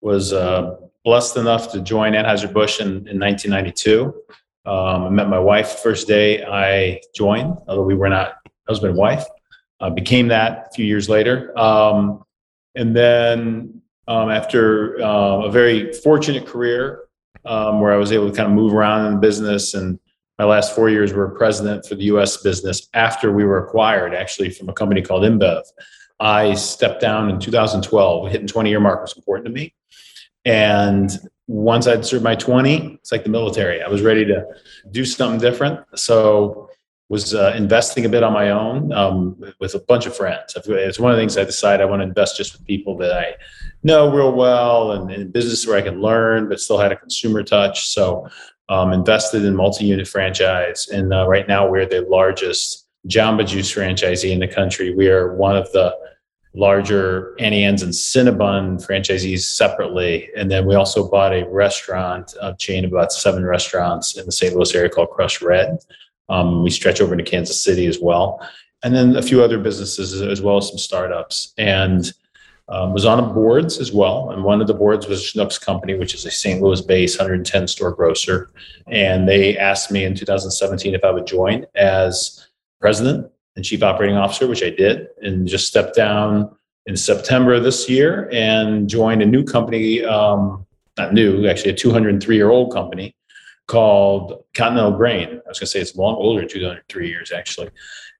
was 0.00 0.32
uh, 0.32 0.76
blessed 1.04 1.36
enough 1.36 1.72
to 1.72 1.80
join 1.80 2.12
Anheuser-Busch 2.12 2.80
in, 2.80 3.08
in 3.08 3.18
1992. 3.18 4.14
Um, 4.66 5.04
I 5.04 5.08
met 5.10 5.28
my 5.28 5.38
wife 5.38 5.78
first 5.78 6.08
day 6.08 6.44
I 6.44 7.00
joined, 7.14 7.56
although 7.68 7.84
we 7.84 7.94
were 7.94 8.08
not 8.08 8.34
husband 8.66 8.90
and 8.90 8.98
wife. 8.98 9.24
Uh, 9.80 9.90
became 9.90 10.28
that 10.28 10.68
a 10.70 10.74
few 10.74 10.84
years 10.84 11.08
later. 11.08 11.56
Um, 11.58 12.24
and 12.74 12.96
then 12.96 13.82
um, 14.08 14.30
after 14.30 15.00
uh, 15.02 15.42
a 15.42 15.50
very 15.50 15.92
fortunate 15.92 16.46
career 16.46 17.02
um, 17.44 17.80
where 17.80 17.92
I 17.92 17.96
was 17.96 18.12
able 18.12 18.28
to 18.30 18.36
kind 18.36 18.48
of 18.48 18.54
move 18.54 18.72
around 18.72 19.06
in 19.06 19.14
the 19.14 19.18
business. 19.18 19.74
And 19.74 19.98
my 20.38 20.44
last 20.44 20.74
four 20.74 20.90
years 20.90 21.12
were 21.12 21.28
president 21.28 21.86
for 21.86 21.94
the 21.94 22.04
US 22.04 22.38
business 22.38 22.88
after 22.94 23.32
we 23.32 23.44
were 23.44 23.64
acquired, 23.64 24.14
actually, 24.14 24.50
from 24.50 24.68
a 24.68 24.72
company 24.72 25.02
called 25.02 25.22
InBev. 25.22 25.62
I 26.18 26.54
stepped 26.54 27.00
down 27.00 27.30
in 27.30 27.38
2012. 27.38 28.30
Hitting 28.30 28.46
20 28.46 28.70
year 28.70 28.80
mark 28.80 29.02
was 29.02 29.16
important 29.16 29.46
to 29.46 29.52
me. 29.52 29.74
And 30.44 31.10
once 31.46 31.86
I'd 31.86 32.04
served 32.04 32.24
my 32.24 32.34
20, 32.34 32.94
it's 32.94 33.12
like 33.12 33.24
the 33.24 33.30
military. 33.30 33.82
I 33.82 33.88
was 33.88 34.02
ready 34.02 34.24
to 34.24 34.44
do 34.90 35.04
something 35.04 35.40
different. 35.40 35.80
So 35.94 36.70
was 37.08 37.34
uh, 37.34 37.54
investing 37.56 38.04
a 38.04 38.08
bit 38.08 38.24
on 38.24 38.32
my 38.32 38.50
own 38.50 38.92
um, 38.92 39.40
with 39.60 39.74
a 39.74 39.78
bunch 39.78 40.06
of 40.06 40.16
friends. 40.16 40.56
It's 40.56 40.98
one 40.98 41.12
of 41.12 41.16
the 41.16 41.22
things 41.22 41.38
I 41.38 41.44
decided 41.44 41.80
I 41.80 41.84
want 41.84 42.00
to 42.00 42.08
invest 42.08 42.36
just 42.36 42.52
with 42.52 42.66
people 42.66 42.96
that 42.98 43.12
I 43.12 43.34
know 43.84 44.12
real 44.12 44.32
well 44.32 44.90
and 44.90 45.10
in 45.12 45.30
business 45.30 45.64
where 45.66 45.78
I 45.78 45.82
can 45.82 46.00
learn, 46.00 46.48
but 46.48 46.58
still 46.58 46.78
had 46.78 46.90
a 46.90 46.96
consumer 46.96 47.44
touch. 47.44 47.88
So 47.88 48.28
um, 48.68 48.92
invested 48.92 49.44
in 49.44 49.54
multi-unit 49.54 50.08
franchise, 50.08 50.88
and 50.88 51.14
uh, 51.14 51.28
right 51.28 51.46
now 51.46 51.68
we're 51.68 51.86
the 51.86 52.04
largest 52.10 52.88
Jamba 53.08 53.46
Juice 53.46 53.72
franchisee 53.72 54.32
in 54.32 54.40
the 54.40 54.48
country. 54.48 54.92
We 54.92 55.08
are 55.08 55.36
one 55.36 55.56
of 55.56 55.70
the 55.70 55.96
larger 56.56 57.34
Anne's 57.38 57.82
and 57.82 57.92
Cinnabon 57.92 58.84
franchisees 58.84 59.40
separately. 59.40 60.30
And 60.36 60.50
then 60.50 60.66
we 60.66 60.74
also 60.74 61.08
bought 61.08 61.32
a 61.32 61.46
restaurant, 61.48 62.34
a 62.40 62.56
chain 62.56 62.84
of 62.84 62.92
about 62.92 63.12
seven 63.12 63.44
restaurants 63.44 64.16
in 64.16 64.26
the 64.26 64.32
St. 64.32 64.54
Louis 64.54 64.74
area 64.74 64.88
called 64.88 65.10
Crushed 65.10 65.42
Red. 65.42 65.78
Um, 66.28 66.62
we 66.62 66.70
stretch 66.70 67.00
over 67.00 67.12
into 67.12 67.30
Kansas 67.30 67.62
City 67.62 67.86
as 67.86 68.00
well. 68.00 68.40
And 68.82 68.94
then 68.94 69.16
a 69.16 69.22
few 69.22 69.42
other 69.42 69.58
businesses 69.58 70.20
as 70.20 70.40
well 70.40 70.56
as 70.56 70.68
some 70.68 70.78
startups. 70.78 71.52
And 71.58 72.12
um, 72.68 72.92
was 72.92 73.04
on 73.04 73.20
a 73.20 73.22
boards 73.22 73.78
as 73.78 73.92
well. 73.92 74.30
And 74.30 74.42
one 74.42 74.60
of 74.60 74.66
the 74.66 74.74
boards 74.74 75.06
was 75.06 75.22
Schnucks 75.22 75.60
Company, 75.60 75.94
which 75.94 76.14
is 76.14 76.24
a 76.24 76.30
St. 76.30 76.60
Louis 76.60 76.80
based 76.80 77.18
110 77.18 77.68
store 77.68 77.92
grocer. 77.92 78.50
And 78.88 79.28
they 79.28 79.56
asked 79.56 79.92
me 79.92 80.04
in 80.04 80.16
2017 80.16 80.94
if 80.94 81.04
I 81.04 81.12
would 81.12 81.26
join 81.26 81.66
as 81.76 82.48
president 82.80 83.30
and 83.56 83.64
chief 83.64 83.82
operating 83.82 84.16
officer, 84.16 84.46
which 84.46 84.62
I 84.62 84.70
did, 84.70 85.08
and 85.22 85.46
just 85.46 85.66
stepped 85.66 85.96
down 85.96 86.54
in 86.86 86.96
September 86.96 87.58
this 87.58 87.88
year 87.88 88.28
and 88.32 88.88
joined 88.88 89.22
a 89.22 89.26
new 89.26 89.42
company, 89.42 90.04
um, 90.04 90.66
not 90.96 91.12
new, 91.12 91.48
actually 91.48 91.70
a 91.70 91.74
203 91.74 92.36
year 92.36 92.50
old 92.50 92.72
company 92.72 93.16
called 93.66 94.44
Continental 94.54 94.92
Grain. 94.92 95.28
I 95.28 95.48
was 95.48 95.58
going 95.58 95.66
to 95.66 95.66
say 95.66 95.80
it's 95.80 95.96
a 95.96 96.00
long 96.00 96.14
older, 96.14 96.46
203 96.46 97.08
years 97.08 97.32
actually, 97.32 97.70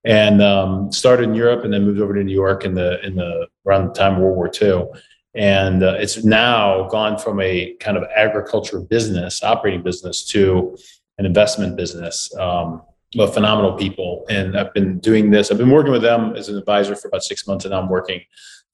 and 0.04 0.42
um, 0.42 0.90
started 0.90 1.24
in 1.24 1.34
Europe 1.34 1.64
and 1.64 1.72
then 1.72 1.84
moved 1.84 2.00
over 2.00 2.14
to 2.14 2.24
New 2.24 2.34
York 2.34 2.64
in 2.64 2.74
the 2.74 3.04
in 3.06 3.14
the 3.14 3.46
around 3.66 3.88
the 3.88 3.92
time 3.92 4.14
of 4.16 4.22
World 4.22 4.36
War 4.36 4.50
II. 4.60 4.86
And 5.34 5.82
uh, 5.82 5.96
it's 5.98 6.24
now 6.24 6.88
gone 6.88 7.18
from 7.18 7.40
a 7.40 7.74
kind 7.78 7.98
of 7.98 8.04
agriculture 8.16 8.80
business, 8.80 9.42
operating 9.42 9.82
business, 9.82 10.24
to 10.28 10.76
an 11.18 11.26
investment 11.26 11.76
business. 11.76 12.34
Um, 12.36 12.82
of 13.18 13.34
phenomenal 13.34 13.74
people, 13.74 14.24
and 14.28 14.58
I've 14.58 14.72
been 14.74 14.98
doing 14.98 15.30
this. 15.30 15.50
I've 15.50 15.58
been 15.58 15.70
working 15.70 15.92
with 15.92 16.02
them 16.02 16.34
as 16.36 16.48
an 16.48 16.58
advisor 16.58 16.94
for 16.94 17.08
about 17.08 17.22
six 17.22 17.46
months, 17.46 17.64
and 17.64 17.72
now 17.72 17.80
I'm 17.80 17.88
working 17.88 18.20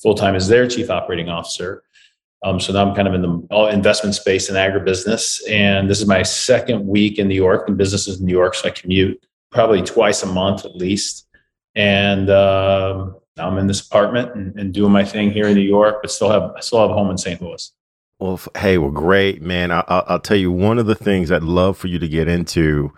full 0.02 0.14
time 0.14 0.34
as 0.34 0.48
their 0.48 0.66
chief 0.66 0.90
operating 0.90 1.28
officer. 1.28 1.82
Um, 2.44 2.58
so 2.58 2.72
now 2.72 2.88
I'm 2.88 2.94
kind 2.94 3.06
of 3.06 3.14
in 3.14 3.22
the 3.22 3.68
investment 3.72 4.14
space 4.14 4.48
and 4.48 4.58
agribusiness. 4.58 5.40
And 5.48 5.88
this 5.88 6.00
is 6.00 6.08
my 6.08 6.22
second 6.24 6.86
week 6.86 7.18
in 7.18 7.28
New 7.28 7.36
York 7.36 7.68
and 7.68 7.78
businesses 7.78 8.18
in 8.18 8.26
New 8.26 8.32
York. 8.32 8.54
So 8.54 8.68
I 8.68 8.72
commute 8.72 9.24
probably 9.50 9.82
twice 9.82 10.22
a 10.22 10.26
month 10.26 10.64
at 10.64 10.74
least. 10.74 11.28
And 11.76 12.28
um, 12.30 13.16
I'm 13.38 13.58
in 13.58 13.68
this 13.68 13.86
apartment 13.86 14.34
and, 14.34 14.58
and, 14.58 14.74
doing 14.74 14.92
my 14.92 15.04
thing 15.04 15.30
here 15.30 15.46
in 15.46 15.54
New 15.54 15.60
York, 15.60 15.98
but 16.02 16.10
still 16.10 16.30
have 16.30 16.52
I 16.56 16.60
still 16.60 16.80
have 16.80 16.90
a 16.90 16.94
home 16.94 17.10
in 17.10 17.16
St. 17.16 17.40
Louis. 17.40 17.72
Well, 18.18 18.38
hey, 18.56 18.76
well, 18.76 18.90
great, 18.90 19.40
man. 19.40 19.70
I, 19.70 20.04
will 20.08 20.20
tell 20.20 20.36
you 20.36 20.52
one 20.52 20.78
of 20.78 20.86
the 20.86 20.94
things 20.94 21.32
I'd 21.32 21.42
love 21.42 21.78
for 21.78 21.86
you 21.86 21.98
to 21.98 22.08
get 22.08 22.28
into 22.28 22.92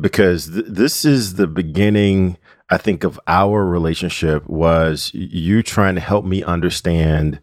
because 0.00 0.50
th- 0.50 0.66
this 0.68 1.04
is 1.04 1.34
the 1.34 1.46
beginning 1.46 2.36
I 2.68 2.78
think 2.78 3.04
of 3.04 3.20
our 3.28 3.64
relationship 3.64 4.46
was 4.48 5.12
you 5.14 5.62
trying 5.62 5.94
to 5.94 6.00
help 6.00 6.24
me 6.24 6.42
understand 6.42 7.40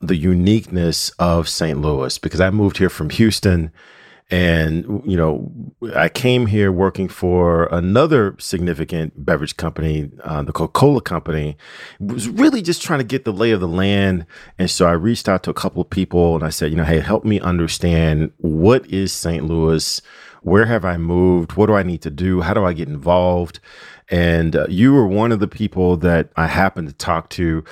the 0.00 0.16
uniqueness 0.16 1.10
of 1.18 1.48
St. 1.48 1.80
Louis 1.80 2.18
because 2.18 2.40
I 2.40 2.50
moved 2.50 2.76
here 2.76 2.90
from 2.90 3.08
Houston 3.10 3.72
and 4.30 5.02
you 5.04 5.16
know 5.16 5.52
I 5.94 6.08
came 6.08 6.46
here 6.46 6.72
working 6.72 7.06
for 7.06 7.66
another 7.66 8.34
significant 8.38 9.24
beverage 9.24 9.58
company, 9.58 10.10
uh, 10.24 10.42
the 10.42 10.52
Coca-Cola 10.52 11.02
company. 11.02 11.56
Was 12.00 12.30
really 12.30 12.62
just 12.62 12.82
trying 12.82 13.00
to 13.00 13.04
get 13.04 13.26
the 13.26 13.32
lay 13.32 13.50
of 13.50 13.60
the 13.60 13.68
land, 13.68 14.24
and 14.58 14.70
so 14.70 14.86
I 14.86 14.92
reached 14.92 15.28
out 15.28 15.42
to 15.42 15.50
a 15.50 15.54
couple 15.54 15.82
of 15.82 15.90
people 15.90 16.34
and 16.34 16.44
I 16.44 16.48
said, 16.48 16.70
you 16.70 16.76
know, 16.76 16.84
hey, 16.84 17.00
help 17.00 17.24
me 17.26 17.40
understand 17.40 18.32
what 18.38 18.86
is 18.86 19.12
St. 19.12 19.44
Louis 19.44 20.00
where 20.42 20.66
have 20.66 20.84
I 20.84 20.96
moved? 20.96 21.52
What 21.52 21.66
do 21.66 21.74
I 21.74 21.82
need 21.82 22.02
to 22.02 22.10
do? 22.10 22.40
How 22.40 22.54
do 22.54 22.64
I 22.64 22.72
get 22.72 22.88
involved? 22.88 23.60
And 24.10 24.54
uh, 24.54 24.66
you 24.68 24.92
were 24.92 25.06
one 25.06 25.32
of 25.32 25.40
the 25.40 25.48
people 25.48 25.96
that 25.98 26.30
I 26.36 26.46
happened 26.46 26.88
to 26.88 26.94
talk 26.94 27.30
to. 27.30 27.64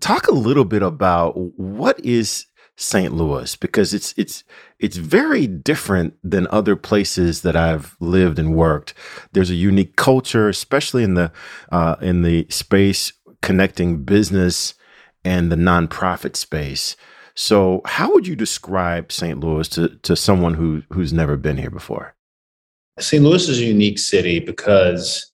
Talk 0.00 0.28
a 0.28 0.34
little 0.34 0.64
bit 0.64 0.82
about 0.82 1.32
what 1.58 1.98
is 2.04 2.46
St. 2.76 3.12
Louis 3.12 3.56
because 3.56 3.92
it's 3.92 4.14
it's 4.16 4.42
it's 4.78 4.96
very 4.96 5.46
different 5.46 6.14
than 6.24 6.46
other 6.50 6.76
places 6.76 7.42
that 7.42 7.54
I've 7.54 7.96
lived 8.00 8.38
and 8.38 8.54
worked. 8.54 8.94
There's 9.32 9.50
a 9.50 9.54
unique 9.54 9.96
culture, 9.96 10.48
especially 10.48 11.02
in 11.02 11.14
the 11.14 11.30
uh, 11.70 11.96
in 12.00 12.22
the 12.22 12.46
space 12.48 13.12
connecting 13.42 14.04
business 14.04 14.74
and 15.24 15.52
the 15.52 15.56
nonprofit 15.56 16.36
space. 16.36 16.96
So, 17.34 17.80
how 17.84 18.12
would 18.12 18.26
you 18.26 18.36
describe 18.36 19.12
St. 19.12 19.40
Louis 19.40 19.68
to, 19.70 19.88
to 19.88 20.16
someone 20.16 20.54
who, 20.54 20.82
who's 20.92 21.12
never 21.12 21.36
been 21.36 21.56
here 21.56 21.70
before? 21.70 22.14
St. 22.98 23.22
Louis 23.22 23.48
is 23.48 23.60
a 23.60 23.64
unique 23.64 23.98
city 23.98 24.40
because 24.40 25.32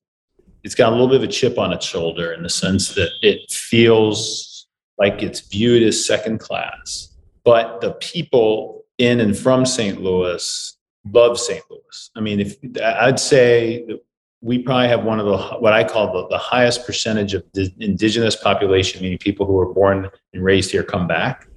it's 0.63 0.75
got 0.75 0.91
a 0.91 0.93
little 0.93 1.09
bit 1.09 1.17
of 1.17 1.23
a 1.23 1.29
chip 1.29 1.59
on 1.59 1.73
its 1.73 1.87
shoulder 1.87 2.33
in 2.33 2.43
the 2.43 2.51
sense 2.51 2.95
that 2.95 3.11
it 3.23 3.51
feels 3.51 4.67
like 4.99 5.23
it's 5.23 5.41
viewed 5.41 5.83
as 5.83 6.07
second 6.07 6.39
class. 6.39 7.15
But 7.45 7.81
the 7.81 7.93
people 7.93 8.85
in 8.99 9.21
and 9.21 9.37
from 9.37 9.67
St. 9.67 10.01
Louis 10.01 10.77
love 11.13 11.39
St. 11.39 11.63
Louis. 11.71 12.11
I 12.17 12.21
mean, 12.21 12.41
if 12.41 12.57
I'd 12.83 13.21
say 13.21 13.87
we 14.41 14.59
probably 14.59 14.89
have 14.89 15.05
one 15.05 15.21
of 15.21 15.27
the 15.27 15.39
what 15.59 15.73
I 15.73 15.85
call 15.85 16.13
the, 16.13 16.29
the 16.29 16.39
highest 16.39 16.85
percentage 16.85 17.35
of 17.35 17.45
the 17.55 17.73
indigenous 17.79 18.37
population, 18.37 19.03
meaning 19.03 19.19
people 19.19 19.47
who 19.47 19.55
were 19.55 19.73
born 19.73 20.11
and 20.33 20.45
raised 20.45 20.71
here, 20.71 20.83
come 20.83 21.07
back 21.07 21.49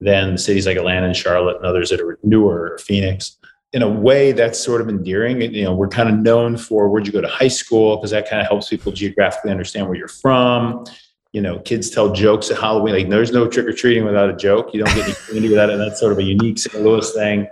than 0.00 0.38
cities 0.38 0.66
like 0.66 0.76
Atlanta 0.76 1.06
and 1.06 1.16
Charlotte 1.16 1.56
and 1.56 1.66
others 1.66 1.90
that 1.90 2.00
are 2.00 2.18
newer, 2.22 2.78
Phoenix. 2.82 3.36
In 3.72 3.82
a 3.82 3.88
way, 3.88 4.32
that's 4.32 4.58
sort 4.58 4.80
of 4.80 4.88
endearing. 4.88 5.42
You 5.42 5.64
know, 5.64 5.74
we're 5.74 5.88
kind 5.88 6.08
of 6.08 6.14
known 6.16 6.56
for 6.56 6.88
where'd 6.88 7.06
you 7.06 7.12
go 7.12 7.20
to 7.20 7.28
high 7.28 7.48
school 7.48 7.96
because 7.96 8.10
that 8.12 8.28
kind 8.28 8.40
of 8.40 8.48
helps 8.48 8.68
people 8.68 8.92
geographically 8.92 9.50
understand 9.50 9.86
where 9.86 9.96
you're 9.96 10.08
from. 10.08 10.84
You 11.32 11.42
know, 11.42 11.58
kids 11.58 11.90
tell 11.90 12.12
jokes 12.12 12.50
at 12.50 12.58
Halloween. 12.58 12.94
Like, 12.94 13.10
there's 13.10 13.32
no 13.32 13.46
trick 13.46 13.66
or 13.66 13.72
treating 13.72 14.04
without 14.06 14.30
a 14.30 14.36
joke. 14.36 14.72
You 14.72 14.82
don't 14.82 14.94
get 14.94 15.04
any 15.04 15.14
candy 15.30 15.48
without 15.50 15.68
it. 15.68 15.74
And 15.74 15.82
that's 15.82 16.00
sort 16.00 16.12
of 16.12 16.18
a 16.18 16.22
unique 16.22 16.58
St. 16.58 16.82
Louis 16.82 17.12
thing. 17.12 17.46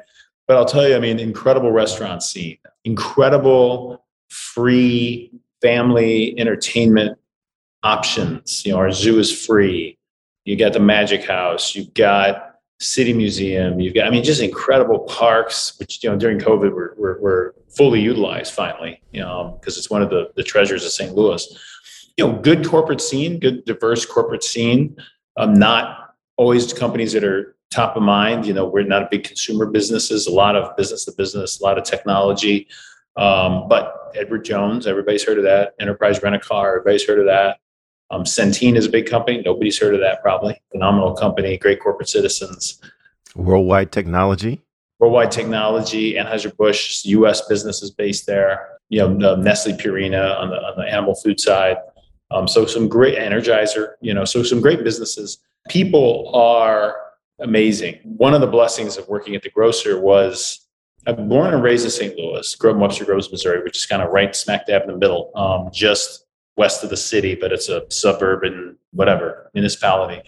But 0.48 0.56
I'll 0.56 0.64
tell 0.64 0.88
you, 0.88 0.96
I 0.96 1.00
mean, 1.00 1.18
incredible 1.18 1.72
restaurant 1.72 2.22
scene, 2.22 2.56
incredible 2.84 4.04
free 4.28 5.30
family 5.60 6.38
entertainment 6.38 7.18
options. 7.82 8.64
You 8.64 8.72
know, 8.72 8.78
our 8.78 8.92
zoo 8.92 9.18
is 9.18 9.44
free 9.46 9.98
you 10.46 10.56
got 10.56 10.72
the 10.72 10.80
Magic 10.80 11.24
House, 11.26 11.74
you've 11.74 11.92
got 11.92 12.54
City 12.78 13.12
Museum, 13.12 13.80
you've 13.80 13.94
got, 13.94 14.06
I 14.06 14.10
mean, 14.10 14.22
just 14.22 14.40
incredible 14.40 15.00
parks, 15.00 15.76
which, 15.78 16.02
you 16.04 16.08
know, 16.08 16.16
during 16.16 16.38
COVID 16.38 16.72
were, 16.72 16.94
were, 16.96 17.18
were 17.20 17.54
fully 17.76 18.00
utilized 18.00 18.54
finally, 18.54 19.02
you 19.10 19.20
know, 19.20 19.58
because 19.60 19.76
it's 19.76 19.90
one 19.90 20.02
of 20.02 20.08
the, 20.08 20.30
the 20.36 20.44
treasures 20.44 20.84
of 20.84 20.92
St. 20.92 21.14
Louis. 21.14 21.44
You 22.16 22.26
know, 22.26 22.32
good 22.38 22.66
corporate 22.66 23.00
scene, 23.00 23.40
good 23.40 23.64
diverse 23.64 24.06
corporate 24.06 24.44
scene, 24.44 24.96
um, 25.36 25.52
not 25.54 26.14
always 26.36 26.72
companies 26.72 27.12
that 27.12 27.24
are 27.24 27.56
top 27.70 27.96
of 27.96 28.04
mind. 28.04 28.46
You 28.46 28.54
know, 28.54 28.66
we're 28.66 28.84
not 28.84 29.02
a 29.02 29.08
big 29.10 29.24
consumer 29.24 29.66
businesses, 29.66 30.28
a 30.28 30.32
lot 30.32 30.54
of 30.54 30.76
business 30.76 31.06
to 31.06 31.12
business, 31.12 31.60
a 31.60 31.64
lot 31.64 31.76
of 31.76 31.82
technology. 31.82 32.68
Um, 33.16 33.66
but 33.68 34.12
Edward 34.14 34.44
Jones, 34.44 34.86
everybody's 34.86 35.24
heard 35.24 35.38
of 35.38 35.44
that. 35.44 35.74
Enterprise 35.80 36.22
Rent 36.22 36.36
a 36.36 36.38
Car, 36.38 36.78
everybody's 36.78 37.06
heard 37.06 37.18
of 37.18 37.26
that. 37.26 37.58
Um, 38.10 38.24
Centene 38.24 38.76
is 38.76 38.86
a 38.86 38.90
big 38.90 39.06
company. 39.06 39.42
Nobody's 39.44 39.78
heard 39.78 39.94
of 39.94 40.00
that 40.00 40.22
probably. 40.22 40.60
Phenomenal 40.72 41.14
company, 41.14 41.56
great 41.56 41.80
corporate 41.80 42.08
citizens. 42.08 42.80
Worldwide 43.34 43.92
technology. 43.92 44.62
Worldwide 44.98 45.30
technology. 45.30 46.14
Anheuser-Busch, 46.14 47.04
U.S. 47.06 47.46
business 47.48 47.82
is 47.82 47.90
based 47.90 48.26
there. 48.26 48.78
You 48.88 49.08
know, 49.08 49.34
Nestle 49.36 49.72
Purina 49.72 50.38
on 50.38 50.50
the, 50.50 50.56
on 50.56 50.76
the 50.76 50.84
animal 50.84 51.14
food 51.14 51.40
side. 51.40 51.76
Um, 52.30 52.48
so 52.48 52.66
some 52.66 52.88
great 52.88 53.18
Energizer, 53.18 53.92
you 54.00 54.14
know, 54.14 54.24
so 54.24 54.42
some 54.42 54.60
great 54.60 54.82
businesses. 54.82 55.38
People 55.68 56.30
are 56.34 56.96
amazing. 57.40 57.98
One 58.04 58.34
of 58.34 58.40
the 58.40 58.46
blessings 58.46 58.96
of 58.96 59.08
working 59.08 59.34
at 59.34 59.42
the 59.42 59.50
grocer 59.50 60.00
was 60.00 60.66
I'm 61.06 61.28
born 61.28 61.54
and 61.54 61.62
raised 61.62 61.84
in 61.84 61.90
St. 61.90 62.16
Louis, 62.16 62.54
grew 62.56 62.70
up 62.70 62.74
in 62.74 62.80
Webster 62.80 63.04
Groves, 63.04 63.30
Missouri, 63.30 63.62
which 63.62 63.76
is 63.76 63.86
kind 63.86 64.02
of 64.02 64.10
right 64.10 64.34
smack 64.34 64.66
dab 64.66 64.82
in 64.82 64.88
the 64.88 64.96
middle, 64.96 65.30
um, 65.36 65.70
just 65.72 66.25
west 66.56 66.82
of 66.82 66.90
the 66.90 66.96
city, 66.96 67.34
but 67.34 67.52
it's 67.52 67.68
a 67.68 67.84
suburban, 67.90 68.76
whatever, 68.92 69.50
municipality. 69.54 70.22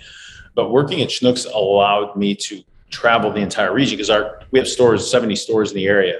But 0.54 0.70
working 0.70 1.00
at 1.02 1.08
Schnucks 1.08 1.46
allowed 1.52 2.16
me 2.16 2.34
to 2.34 2.62
travel 2.90 3.32
the 3.32 3.40
entire 3.40 3.72
region 3.72 3.96
because 3.96 4.10
our 4.10 4.42
we 4.50 4.58
have 4.58 4.68
stores, 4.68 5.10
70 5.10 5.36
stores 5.36 5.70
in 5.70 5.76
the 5.76 5.86
area. 5.86 6.18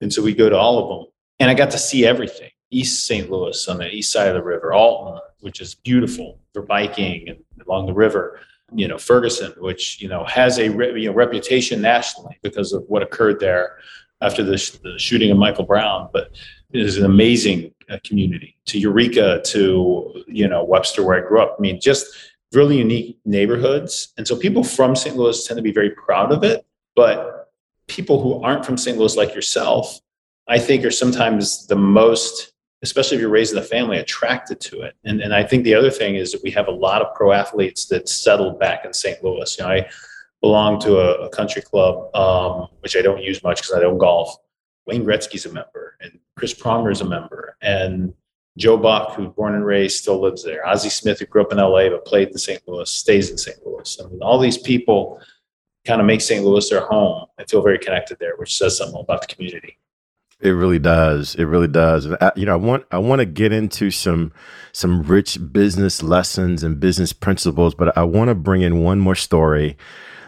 And 0.00 0.12
so 0.12 0.22
we 0.22 0.34
go 0.34 0.48
to 0.48 0.56
all 0.56 0.78
of 0.78 0.88
them. 0.88 1.12
And 1.38 1.50
I 1.50 1.54
got 1.54 1.70
to 1.72 1.78
see 1.78 2.06
everything. 2.06 2.50
East 2.70 3.06
St. 3.06 3.30
Louis 3.30 3.68
on 3.68 3.78
the 3.78 3.88
east 3.88 4.12
side 4.12 4.28
of 4.28 4.34
the 4.34 4.42
river, 4.42 4.72
Alton, 4.72 5.20
which 5.40 5.60
is 5.60 5.74
beautiful 5.74 6.40
for 6.52 6.62
biking 6.62 7.28
and 7.28 7.38
along 7.66 7.86
the 7.86 7.94
river. 7.94 8.40
You 8.72 8.88
know, 8.88 8.98
Ferguson, 8.98 9.52
which, 9.58 10.00
you 10.00 10.08
know, 10.08 10.24
has 10.24 10.58
a 10.58 10.68
re- 10.70 11.00
you 11.00 11.08
know, 11.08 11.14
reputation 11.14 11.80
nationally 11.80 12.36
because 12.42 12.72
of 12.72 12.82
what 12.88 13.02
occurred 13.02 13.38
there 13.38 13.76
after 14.20 14.42
the, 14.42 14.58
sh- 14.58 14.70
the 14.82 14.98
shooting 14.98 15.30
of 15.30 15.38
Michael 15.38 15.64
Brown. 15.64 16.08
But 16.12 16.32
is 16.72 16.98
an 16.98 17.04
amazing 17.04 17.72
uh, 17.90 17.98
community 18.04 18.56
to 18.66 18.78
Eureka 18.78 19.40
to 19.44 20.24
you 20.26 20.48
know 20.48 20.64
Webster 20.64 21.04
where 21.04 21.22
I 21.22 21.26
grew 21.26 21.40
up. 21.40 21.56
I 21.58 21.60
mean, 21.60 21.80
just 21.80 22.06
really 22.52 22.78
unique 22.78 23.18
neighborhoods, 23.24 24.12
and 24.16 24.26
so 24.26 24.36
people 24.36 24.64
from 24.64 24.96
St. 24.96 25.16
Louis 25.16 25.46
tend 25.46 25.58
to 25.58 25.62
be 25.62 25.72
very 25.72 25.90
proud 25.90 26.32
of 26.32 26.44
it. 26.44 26.64
But 26.94 27.50
people 27.86 28.20
who 28.20 28.42
aren't 28.42 28.64
from 28.64 28.76
St. 28.76 28.98
Louis, 28.98 29.16
like 29.16 29.34
yourself, 29.34 30.00
I 30.48 30.58
think 30.58 30.84
are 30.84 30.90
sometimes 30.90 31.66
the 31.66 31.76
most, 31.76 32.52
especially 32.82 33.16
if 33.16 33.20
you're 33.20 33.30
raised 33.30 33.52
in 33.52 33.58
a 33.58 33.62
family, 33.62 33.98
attracted 33.98 34.60
to 34.62 34.82
it. 34.82 34.94
And 35.04 35.20
and 35.20 35.34
I 35.34 35.44
think 35.44 35.64
the 35.64 35.74
other 35.74 35.90
thing 35.90 36.16
is 36.16 36.32
that 36.32 36.42
we 36.42 36.50
have 36.52 36.68
a 36.68 36.72
lot 36.72 37.02
of 37.02 37.14
pro 37.14 37.32
athletes 37.32 37.86
that 37.86 38.08
settled 38.08 38.58
back 38.58 38.84
in 38.84 38.92
St. 38.92 39.22
Louis. 39.22 39.56
You 39.58 39.64
know, 39.64 39.70
I 39.70 39.88
belong 40.40 40.80
to 40.80 40.98
a, 40.98 41.26
a 41.26 41.28
country 41.30 41.62
club, 41.62 42.14
um, 42.14 42.68
which 42.80 42.96
I 42.96 43.02
don't 43.02 43.22
use 43.22 43.42
much 43.42 43.62
because 43.62 43.74
I 43.74 43.80
don't 43.80 43.98
golf 43.98 44.36
Wayne 44.86 45.04
Gretzky's 45.04 45.46
a 45.46 45.52
member, 45.52 45.96
and 46.00 46.18
Chris 46.36 46.54
Pronger 46.54 46.92
is 46.92 47.00
a 47.00 47.04
member, 47.04 47.56
and 47.60 48.14
Joe 48.56 48.76
Buck, 48.76 49.14
who's 49.14 49.28
born 49.28 49.54
and 49.54 49.66
raised, 49.66 49.98
still 49.98 50.20
lives 50.20 50.42
there. 50.42 50.66
Ozzie 50.66 50.88
Smith, 50.88 51.18
who 51.18 51.26
grew 51.26 51.42
up 51.42 51.52
in 51.52 51.58
LA 51.58 51.88
but 51.90 52.06
played 52.06 52.28
in 52.28 52.38
St. 52.38 52.60
Louis, 52.66 52.90
stays 52.90 53.30
in 53.30 53.36
St. 53.36 53.58
Louis. 53.66 54.00
I 54.02 54.08
mean, 54.08 54.22
all 54.22 54.38
these 54.38 54.58
people 54.58 55.20
kind 55.84 56.00
of 56.00 56.06
make 56.06 56.20
St. 56.20 56.44
Louis 56.44 56.68
their 56.70 56.86
home. 56.86 57.26
I 57.38 57.44
feel 57.44 57.62
very 57.62 57.78
connected 57.78 58.18
there, 58.18 58.34
which 58.36 58.56
says 58.56 58.78
something 58.78 59.00
about 59.00 59.20
the 59.20 59.34
community. 59.34 59.78
It 60.40 60.50
really 60.50 60.78
does. 60.78 61.34
It 61.34 61.44
really 61.44 61.68
does. 61.68 62.04
And 62.04 62.16
I, 62.20 62.32
you 62.36 62.44
know, 62.44 62.52
I 62.52 62.56
want 62.56 62.84
I 62.90 62.98
want 62.98 63.20
to 63.20 63.26
get 63.26 63.52
into 63.52 63.90
some 63.90 64.32
some 64.72 65.02
rich 65.02 65.38
business 65.50 66.02
lessons 66.02 66.62
and 66.62 66.78
business 66.78 67.14
principles, 67.14 67.74
but 67.74 67.96
I 67.96 68.04
want 68.04 68.28
to 68.28 68.34
bring 68.34 68.60
in 68.60 68.82
one 68.82 69.00
more 69.00 69.14
story. 69.14 69.78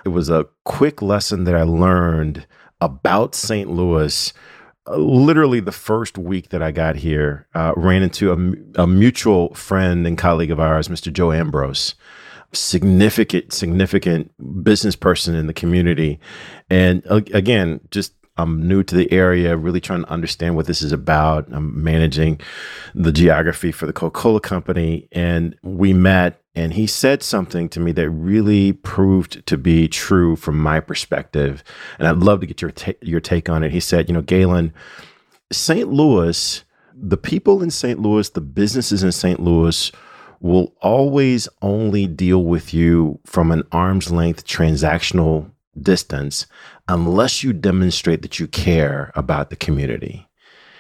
It 0.06 0.10
was 0.10 0.30
a 0.30 0.46
quick 0.64 1.02
lesson 1.02 1.44
that 1.44 1.54
I 1.54 1.62
learned 1.62 2.46
about 2.80 3.35
St. 3.35 3.70
Louis. 3.70 4.32
Uh, 4.87 4.97
literally, 4.97 5.61
the 5.61 5.73
first 5.73 6.16
week 6.16 6.50
that 6.50 6.62
I 6.62 6.70
got 6.70 6.97
here, 6.97 7.47
uh, 7.54 7.73
ran 7.76 8.02
into 8.02 8.32
a, 8.32 8.82
a, 8.82 8.87
mutual 8.87 9.54
friend 9.54 10.06
and 10.06 10.16
colleague 10.16 10.50
of 10.50 10.61
ours, 10.61 10.88
Mr. 10.88 11.12
Joe 11.12 11.32
Ambrose, 11.32 11.94
significant, 12.52 13.52
significant 13.52 14.32
business 14.64 14.97
person 14.97 15.35
in 15.35 15.47
the 15.47 15.52
community, 15.52 16.18
and 16.70 17.02
uh, 17.11 17.20
again, 17.35 17.80
just 17.90 18.14
I'm 18.38 18.66
new 18.66 18.83
to 18.85 18.95
the 18.95 19.11
area, 19.12 19.57
really 19.57 19.80
trying 19.80 20.04
to 20.04 20.11
understand 20.11 20.54
what 20.54 20.66
this 20.66 20.80
is 20.80 20.92
about. 20.92 21.49
I'm 21.52 21.83
managing 21.83 22.40
the 22.95 23.11
geography 23.11 23.73
for 23.73 23.87
the 23.87 23.92
Coca 23.92 24.18
Cola 24.18 24.40
Company. 24.40 25.09
And 25.11 25.57
we 25.62 25.92
met, 25.92 26.40
and 26.54 26.73
he 26.73 26.87
said 26.87 27.23
something 27.23 27.68
to 27.71 27.80
me 27.80 27.90
that 27.92 28.09
really 28.11 28.73
proved 28.73 29.45
to 29.47 29.59
be 29.59 29.88
true 29.88 30.37
from 30.37 30.59
my 30.59 30.78
perspective. 30.78 31.64
And 31.99 32.07
I'd 32.07 32.18
love 32.18 32.40
to 32.40 32.47
get 32.47 32.62
your, 32.62 32.71
ta- 32.71 32.92
your 33.02 33.21
take 33.21 33.49
on 33.49 33.64
it. 33.64 33.73
He 33.73 33.80
said, 33.80 34.09
You 34.09 34.14
know, 34.14 34.23
Galen, 34.23 34.73
St. 35.50 35.88
Louis, 35.88 36.64
the 36.95 37.16
people 37.16 37.62
in 37.62 37.71
St. 37.71 37.99
Louis, 37.99 38.30
the 38.30 38.40
businesses 38.40 39.02
in 39.02 39.12
St. 39.12 39.40
Louis, 39.40 39.90
will 40.40 40.73
always 40.80 41.49
only 41.62 42.07
deal 42.07 42.45
with 42.45 42.73
you 42.73 43.18
from 43.25 43.50
an 43.50 43.64
arm's 43.73 44.12
length 44.12 44.47
transactional 44.47 45.50
distance 45.80 46.47
unless 46.88 47.45
you 47.45 47.52
demonstrate 47.52 48.23
that 48.23 48.38
you 48.38 48.49
care 48.49 49.12
about 49.14 49.50
the 49.50 49.57
community. 49.57 50.26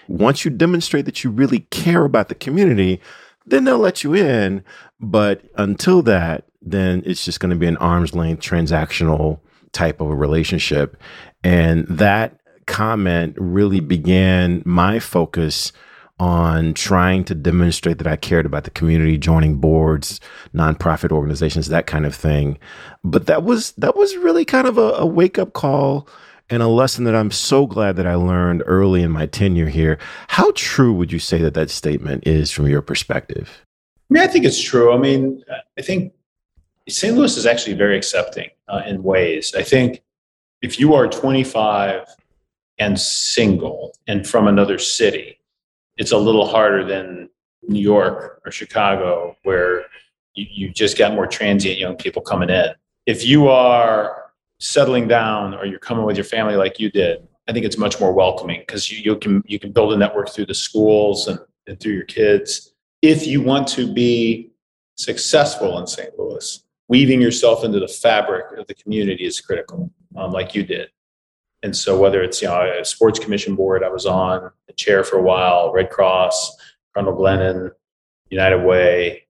Once 0.08 0.44
you 0.44 0.50
demonstrate 0.50 1.04
that 1.04 1.22
you 1.22 1.30
really 1.30 1.60
care 1.70 2.04
about 2.04 2.28
the 2.28 2.34
community, 2.34 3.00
then 3.46 3.64
they'll 3.64 3.78
let 3.78 4.02
you 4.02 4.14
in. 4.14 4.64
But 5.00 5.42
until 5.56 6.02
that, 6.02 6.44
then 6.62 7.02
it's 7.06 7.24
just 7.24 7.40
going 7.40 7.50
to 7.50 7.56
be 7.56 7.66
an 7.66 7.76
arm's 7.76 8.14
length 8.14 8.42
transactional 8.42 9.40
type 9.72 10.00
of 10.00 10.10
a 10.10 10.14
relationship. 10.14 10.96
And 11.44 11.86
that 11.88 12.40
comment 12.66 13.34
really 13.38 13.80
began 13.80 14.62
my 14.64 14.98
focus 14.98 15.72
on 16.20 16.74
trying 16.74 17.24
to 17.24 17.34
demonstrate 17.34 17.98
that 17.98 18.06
I 18.06 18.16
cared 18.16 18.46
about 18.46 18.64
the 18.64 18.70
community, 18.70 19.18
joining 19.18 19.56
boards, 19.56 20.20
nonprofit 20.54 21.12
organizations, 21.12 21.68
that 21.68 21.86
kind 21.86 22.04
of 22.04 22.14
thing. 22.14 22.58
But 23.04 23.26
that 23.26 23.44
was 23.44 23.72
that 23.72 23.96
was 23.96 24.16
really 24.16 24.44
kind 24.44 24.66
of 24.66 24.78
a, 24.78 24.92
a 24.94 25.06
wake 25.06 25.38
up 25.38 25.52
call 25.52 26.08
and 26.50 26.62
a 26.62 26.68
lesson 26.68 27.04
that 27.04 27.14
I'm 27.14 27.30
so 27.30 27.66
glad 27.66 27.96
that 27.96 28.06
I 28.06 28.14
learned 28.14 28.62
early 28.66 29.02
in 29.02 29.10
my 29.10 29.26
tenure 29.26 29.68
here. 29.68 29.98
How 30.28 30.52
true 30.54 30.92
would 30.94 31.12
you 31.12 31.18
say 31.18 31.38
that 31.38 31.54
that 31.54 31.70
statement 31.70 32.26
is 32.26 32.50
from 32.50 32.66
your 32.66 32.82
perspective? 32.82 33.64
I 34.10 34.14
mean, 34.14 34.22
I 34.22 34.26
think 34.26 34.44
it's 34.44 34.60
true. 34.60 34.92
I 34.92 34.98
mean, 34.98 35.44
I 35.78 35.82
think 35.82 36.14
St. 36.88 37.14
Louis 37.14 37.36
is 37.36 37.44
actually 37.44 37.74
very 37.74 37.96
accepting 37.96 38.48
uh, 38.68 38.82
in 38.86 39.02
ways. 39.02 39.54
I 39.54 39.62
think 39.62 40.02
if 40.62 40.80
you 40.80 40.94
are 40.94 41.06
25 41.06 42.06
and 42.78 42.98
single 42.98 43.94
and 44.06 44.26
from 44.26 44.48
another 44.48 44.78
city, 44.78 45.37
it's 45.98 46.12
a 46.12 46.18
little 46.18 46.46
harder 46.46 46.84
than 46.84 47.28
New 47.62 47.80
York 47.80 48.40
or 48.44 48.50
Chicago, 48.50 49.36
where 49.42 49.80
you, 50.34 50.46
you 50.50 50.70
just 50.70 50.96
got 50.96 51.12
more 51.12 51.26
transient 51.26 51.78
young 51.78 51.96
people 51.96 52.22
coming 52.22 52.48
in. 52.48 52.68
If 53.06 53.24
you 53.24 53.48
are 53.48 54.30
settling 54.60 55.08
down 55.08 55.54
or 55.54 55.66
you're 55.66 55.78
coming 55.78 56.04
with 56.04 56.16
your 56.16 56.24
family 56.24 56.56
like 56.56 56.78
you 56.78 56.90
did, 56.90 57.26
I 57.48 57.52
think 57.52 57.64
it's 57.64 57.78
much 57.78 58.00
more 58.00 58.12
welcoming 58.12 58.60
because 58.60 58.90
you, 58.90 58.98
you 58.98 59.18
can 59.18 59.42
you 59.46 59.58
can 59.58 59.72
build 59.72 59.92
a 59.92 59.96
network 59.96 60.30
through 60.30 60.46
the 60.46 60.54
schools 60.54 61.28
and, 61.28 61.38
and 61.66 61.80
through 61.80 61.94
your 61.94 62.04
kids. 62.04 62.74
If 63.02 63.26
you 63.26 63.42
want 63.42 63.66
to 63.68 63.92
be 63.92 64.52
successful 64.96 65.78
in 65.78 65.86
St. 65.86 66.18
Louis, 66.18 66.62
weaving 66.88 67.20
yourself 67.20 67.64
into 67.64 67.80
the 67.80 67.88
fabric 67.88 68.58
of 68.58 68.66
the 68.66 68.74
community 68.74 69.24
is 69.24 69.40
critical, 69.40 69.90
um, 70.16 70.32
like 70.32 70.54
you 70.54 70.62
did. 70.62 70.90
And 71.62 71.76
so 71.76 71.98
whether 71.98 72.22
it's 72.22 72.40
you 72.40 72.48
know 72.48 72.78
a 72.80 72.84
sports 72.84 73.18
commission 73.18 73.54
board 73.54 73.82
I 73.82 73.88
was 73.88 74.06
on, 74.06 74.50
a 74.68 74.72
chair 74.74 75.02
for 75.02 75.16
a 75.16 75.22
while, 75.22 75.72
Red 75.72 75.90
Cross, 75.90 76.56
Cardinal 76.94 77.18
Glennon, 77.18 77.72
United 78.30 78.64
Way, 78.64 79.26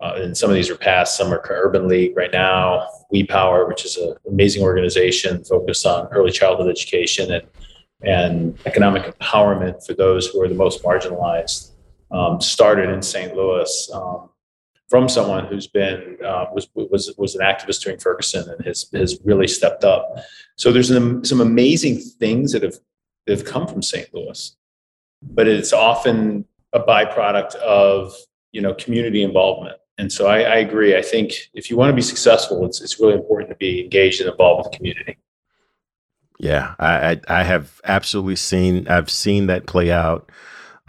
uh, 0.00 0.14
and 0.16 0.36
some 0.36 0.48
of 0.48 0.56
these 0.56 0.70
are 0.70 0.76
past. 0.76 1.16
Some 1.16 1.32
are 1.32 1.42
Urban 1.48 1.86
League 1.86 2.16
right 2.16 2.32
now. 2.32 2.88
We 3.10 3.24
Power, 3.24 3.68
which 3.68 3.84
is 3.84 3.96
an 3.96 4.14
amazing 4.26 4.62
organization 4.62 5.44
focused 5.44 5.84
on 5.86 6.08
early 6.08 6.30
childhood 6.32 6.70
education 6.70 7.32
and 7.32 7.46
and 8.02 8.58
economic 8.64 9.18
empowerment 9.18 9.84
for 9.84 9.92
those 9.92 10.26
who 10.26 10.40
are 10.42 10.48
the 10.48 10.54
most 10.54 10.82
marginalized. 10.82 11.72
Um, 12.10 12.40
started 12.40 12.88
in 12.88 13.02
St. 13.02 13.36
Louis 13.36 13.90
um, 13.94 14.29
from 14.90 15.08
someone 15.08 15.46
who's 15.46 15.66
been 15.66 16.18
uh, 16.24 16.46
was 16.52 16.68
was 16.74 17.14
was 17.16 17.34
an 17.34 17.40
activist 17.40 17.82
during 17.82 17.98
Ferguson 17.98 18.50
and 18.50 18.64
has 18.66 18.90
has 18.92 19.18
really 19.24 19.48
stepped 19.48 19.84
up. 19.84 20.16
So 20.56 20.72
there's 20.72 20.88
some 20.88 21.24
some 21.24 21.40
amazing 21.40 21.98
things 21.98 22.52
that 22.52 22.62
have 22.62 22.78
that 23.26 23.38
have 23.38 23.46
come 23.46 23.66
from 23.66 23.82
St. 23.82 24.12
Louis, 24.12 24.56
but 25.22 25.48
it's 25.48 25.72
often 25.72 26.44
a 26.72 26.80
byproduct 26.80 27.54
of 27.54 28.14
you 28.52 28.60
know 28.60 28.74
community 28.74 29.22
involvement 29.22 29.76
and 30.00 30.10
so 30.10 30.26
I, 30.26 30.40
I, 30.40 30.56
agree. 30.56 30.96
I 30.96 31.02
think 31.02 31.50
if 31.52 31.68
you 31.68 31.76
want 31.76 31.90
to 31.90 31.94
be 31.94 32.00
successful, 32.00 32.64
it's 32.64 32.80
it's 32.80 32.98
really 32.98 33.12
important 33.12 33.50
to 33.50 33.56
be 33.56 33.82
engaged 33.82 34.20
and 34.22 34.30
involved 34.30 34.64
with 34.64 34.72
the 34.72 34.76
community. 34.78 35.18
Yeah, 36.38 36.74
I 36.78 37.10
I, 37.10 37.20
I 37.28 37.42
have 37.42 37.82
absolutely 37.84 38.36
seen 38.36 38.88
I've 38.88 39.10
seen 39.10 39.46
that 39.48 39.66
play 39.66 39.92
out 39.92 40.30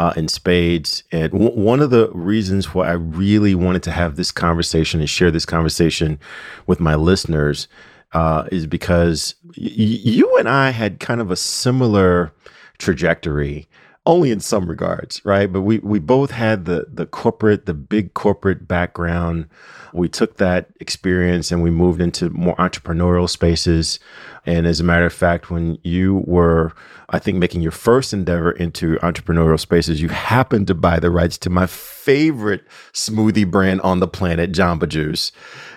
uh, 0.01 0.13
in 0.15 0.27
spades. 0.27 1.03
And 1.11 1.31
w- 1.31 1.51
one 1.51 1.79
of 1.79 1.91
the 1.91 2.09
reasons 2.11 2.73
why 2.73 2.87
I 2.89 2.93
really 2.93 3.53
wanted 3.53 3.83
to 3.83 3.91
have 3.91 4.15
this 4.15 4.31
conversation 4.31 4.99
and 4.99 5.07
share 5.07 5.29
this 5.29 5.45
conversation 5.45 6.19
with 6.65 6.79
my 6.79 6.95
listeners 6.95 7.67
uh, 8.13 8.47
is 8.51 8.65
because 8.65 9.35
y- 9.55 9.69
you 10.17 10.35
and 10.37 10.49
I 10.49 10.71
had 10.71 10.99
kind 10.99 11.21
of 11.21 11.29
a 11.29 11.35
similar 11.35 12.33
trajectory 12.79 13.67
only 14.05 14.31
in 14.31 14.39
some 14.39 14.67
regards, 14.67 15.23
right? 15.23 15.51
But 15.51 15.61
we 15.61 15.79
we 15.79 15.99
both 15.99 16.31
had 16.31 16.65
the 16.65 16.87
the 16.91 17.05
corporate, 17.05 17.65
the 17.65 17.73
big 17.73 18.13
corporate 18.13 18.67
background. 18.67 19.47
We 19.93 20.07
took 20.09 20.37
that 20.37 20.69
experience 20.79 21.51
and 21.51 21.61
we 21.61 21.69
moved 21.69 22.01
into 22.01 22.29
more 22.29 22.55
entrepreneurial 22.55 23.29
spaces. 23.29 23.99
And 24.45 24.65
as 24.65 24.79
a 24.79 24.83
matter 24.83 25.05
of 25.05 25.13
fact, 25.13 25.51
when 25.51 25.77
you 25.83 26.23
were, 26.25 26.71
I 27.09 27.19
think, 27.19 27.37
making 27.37 27.61
your 27.61 27.73
first 27.73 28.13
endeavor 28.13 28.51
into 28.51 28.95
entrepreneurial 28.97 29.59
spaces, 29.59 30.01
you 30.01 30.09
happened 30.09 30.67
to 30.67 30.73
buy 30.73 30.99
the 30.99 31.11
rights 31.11 31.37
to 31.39 31.49
my 31.49 31.67
favorite 31.67 32.63
smoothie 32.93 33.49
brand 33.49 33.81
on 33.81 33.99
the 33.99 34.07
planet, 34.07 34.51
Jamba 34.51 34.87
Juice. 34.87 35.31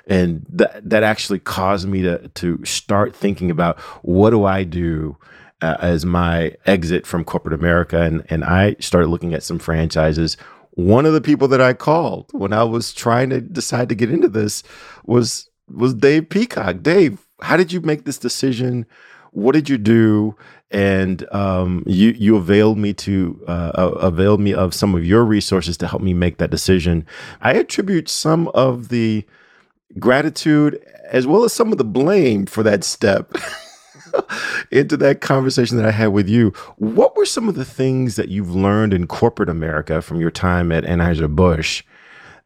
And 0.06 0.46
that 0.48 0.88
that 0.88 1.02
actually 1.02 1.40
caused 1.40 1.86
me 1.86 2.00
to 2.02 2.28
to 2.28 2.64
start 2.64 3.14
thinking 3.14 3.50
about 3.50 3.78
what 4.02 4.30
do 4.30 4.44
I 4.44 4.64
do 4.64 5.18
uh, 5.60 5.76
as 5.80 6.04
my 6.04 6.52
exit 6.66 7.06
from 7.06 7.24
corporate 7.24 7.54
America, 7.54 8.02
and 8.02 8.24
and 8.28 8.44
I 8.44 8.76
started 8.80 9.08
looking 9.08 9.34
at 9.34 9.42
some 9.42 9.58
franchises. 9.58 10.36
One 10.72 11.06
of 11.06 11.12
the 11.12 11.20
people 11.20 11.46
that 11.48 11.60
I 11.60 11.72
called 11.72 12.30
when 12.32 12.52
I 12.52 12.64
was 12.64 12.92
trying 12.92 13.30
to 13.30 13.40
decide 13.40 13.88
to 13.90 13.94
get 13.94 14.10
into 14.10 14.28
this 14.28 14.62
was 15.04 15.48
was 15.68 15.94
Dave 15.94 16.28
Peacock. 16.28 16.82
Dave, 16.82 17.24
how 17.40 17.56
did 17.56 17.72
you 17.72 17.80
make 17.80 18.04
this 18.04 18.18
decision? 18.18 18.86
What 19.30 19.52
did 19.52 19.68
you 19.68 19.78
do? 19.78 20.36
And 20.70 21.26
um, 21.32 21.84
you 21.86 22.10
you 22.10 22.36
availed 22.36 22.78
me 22.78 22.92
to 22.94 23.40
uh, 23.46 23.70
availed 24.00 24.40
me 24.40 24.52
of 24.52 24.74
some 24.74 24.94
of 24.94 25.04
your 25.04 25.24
resources 25.24 25.76
to 25.78 25.86
help 25.86 26.02
me 26.02 26.14
make 26.14 26.38
that 26.38 26.50
decision. 26.50 27.06
I 27.40 27.54
attribute 27.54 28.08
some 28.08 28.48
of 28.48 28.88
the 28.88 29.24
gratitude 29.98 30.84
as 31.04 31.26
well 31.26 31.44
as 31.44 31.52
some 31.52 31.70
of 31.70 31.78
the 31.78 31.84
blame 31.84 32.46
for 32.46 32.62
that 32.64 32.82
step 32.82 33.32
into 34.70 34.96
that 34.98 35.20
conversation 35.20 35.76
that 35.76 35.86
I 35.86 35.90
had 35.90 36.08
with 36.08 36.28
you. 36.28 36.50
What 36.76 37.16
were 37.16 37.26
some 37.26 37.48
of 37.48 37.54
the 37.54 37.64
things 37.64 38.16
that 38.16 38.28
you've 38.28 38.54
learned 38.54 38.94
in 38.94 39.06
corporate 39.06 39.48
America 39.48 40.02
from 40.02 40.20
your 40.20 40.30
time 40.30 40.72
at 40.72 40.84
Anheuser-Busch 40.84 41.82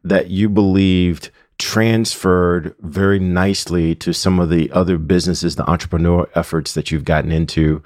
that 0.04 0.30
you 0.30 0.48
believed 0.48 1.30
transferred 1.58 2.74
very 2.80 3.18
nicely 3.18 3.94
to 3.96 4.12
some 4.12 4.38
of 4.38 4.48
the 4.48 4.70
other 4.70 4.96
businesses, 4.96 5.56
the 5.56 5.68
entrepreneur 5.68 6.28
efforts 6.34 6.74
that 6.74 6.90
you've 6.90 7.04
gotten 7.04 7.32
into? 7.32 7.82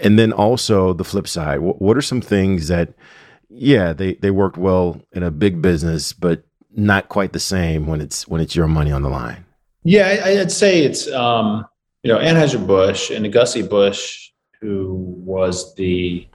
And 0.00 0.18
then 0.18 0.32
also 0.32 0.94
the 0.94 1.04
flip 1.04 1.28
side, 1.28 1.60
what 1.60 1.96
are 1.96 2.02
some 2.02 2.22
things 2.22 2.68
that, 2.68 2.94
yeah, 3.50 3.92
they, 3.92 4.14
they 4.14 4.30
worked 4.30 4.56
well 4.56 5.00
in 5.12 5.22
a 5.22 5.30
big 5.30 5.60
business, 5.60 6.14
but 6.14 6.44
not 6.76 7.08
quite 7.08 7.32
the 7.32 7.40
same 7.40 7.86
when 7.86 8.00
it's 8.00 8.28
when 8.28 8.40
it's 8.40 8.54
your 8.54 8.66
money 8.66 8.92
on 8.92 9.02
the 9.02 9.08
line? 9.08 9.44
Yeah, 9.82 10.20
I'd 10.24 10.52
say 10.52 10.80
it's 10.82 11.10
um, 11.12 11.64
you 12.06 12.12
know, 12.12 12.20
Anheuser-Busch 12.20 13.10
and 13.10 13.32
Gussie 13.32 13.66
Busch, 13.66 14.30
who 14.60 14.94
was 15.24 15.74
the 15.74 16.28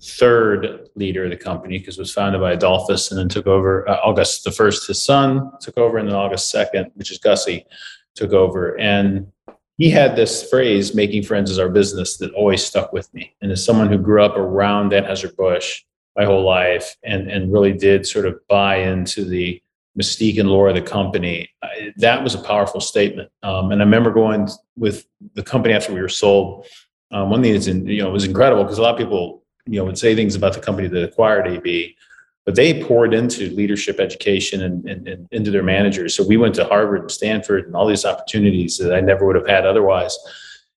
third 0.00 0.88
leader 0.94 1.24
of 1.24 1.30
the 1.30 1.36
company 1.36 1.78
because 1.78 1.98
it 1.98 2.00
was 2.00 2.14
founded 2.14 2.40
by 2.40 2.52
Adolphus 2.52 3.10
and 3.10 3.20
then 3.20 3.28
took 3.28 3.46
over 3.46 3.86
uh, 3.86 3.98
August 4.02 4.44
the 4.44 4.50
first, 4.50 4.86
his 4.86 5.04
son 5.04 5.52
took 5.60 5.76
over, 5.76 5.98
and 5.98 6.08
then 6.08 6.16
August 6.16 6.48
second, 6.48 6.90
which 6.94 7.10
is 7.10 7.18
Gussie, 7.18 7.66
took 8.14 8.32
over. 8.32 8.80
And 8.80 9.30
he 9.76 9.90
had 9.90 10.16
this 10.16 10.48
phrase, 10.48 10.94
making 10.94 11.24
friends 11.24 11.50
is 11.50 11.58
our 11.58 11.68
business, 11.68 12.16
that 12.16 12.32
always 12.32 12.64
stuck 12.64 12.94
with 12.94 13.12
me. 13.12 13.36
And 13.42 13.52
as 13.52 13.62
someone 13.62 13.90
who 13.90 13.98
grew 13.98 14.24
up 14.24 14.34
around 14.34 14.92
Anheuser-Busch 14.92 15.82
my 16.16 16.24
whole 16.24 16.42
life 16.42 16.96
and, 17.02 17.30
and 17.30 17.52
really 17.52 17.74
did 17.74 18.06
sort 18.06 18.24
of 18.24 18.40
buy 18.48 18.76
into 18.76 19.26
the 19.26 19.60
mystique 19.98 20.38
and 20.38 20.48
Laura, 20.48 20.72
the 20.72 20.82
company. 20.82 21.48
I, 21.62 21.92
that 21.96 22.22
was 22.22 22.34
a 22.34 22.42
powerful 22.42 22.80
statement. 22.80 23.30
Um, 23.42 23.72
and 23.72 23.82
I 23.82 23.84
remember 23.84 24.10
going 24.10 24.48
with 24.76 25.06
the 25.34 25.42
company 25.42 25.74
after 25.74 25.92
we 25.92 26.00
were 26.00 26.08
sold. 26.08 26.66
Um, 27.10 27.30
one 27.30 27.42
thing 27.42 27.54
that's 27.54 27.66
in, 27.66 27.86
you 27.86 28.02
know 28.02 28.10
was 28.10 28.24
incredible 28.24 28.64
because 28.64 28.78
a 28.78 28.82
lot 28.82 28.92
of 28.92 28.98
people 28.98 29.42
you 29.66 29.78
know 29.78 29.84
would 29.84 29.98
say 29.98 30.14
things 30.14 30.34
about 30.34 30.52
the 30.52 30.60
company 30.60 30.88
that 30.88 31.02
acquired 31.02 31.48
AB, 31.48 31.96
but 32.44 32.54
they 32.54 32.82
poured 32.82 33.14
into 33.14 33.50
leadership 33.50 33.98
education 33.98 34.62
and, 34.62 34.88
and, 34.88 35.08
and 35.08 35.28
into 35.30 35.50
their 35.50 35.62
managers. 35.62 36.14
So 36.14 36.26
we 36.26 36.36
went 36.36 36.54
to 36.56 36.64
Harvard 36.64 37.00
and 37.00 37.10
Stanford 37.10 37.66
and 37.66 37.74
all 37.74 37.86
these 37.86 38.04
opportunities 38.04 38.78
that 38.78 38.94
I 38.94 39.00
never 39.00 39.26
would 39.26 39.36
have 39.36 39.48
had 39.48 39.66
otherwise. 39.66 40.18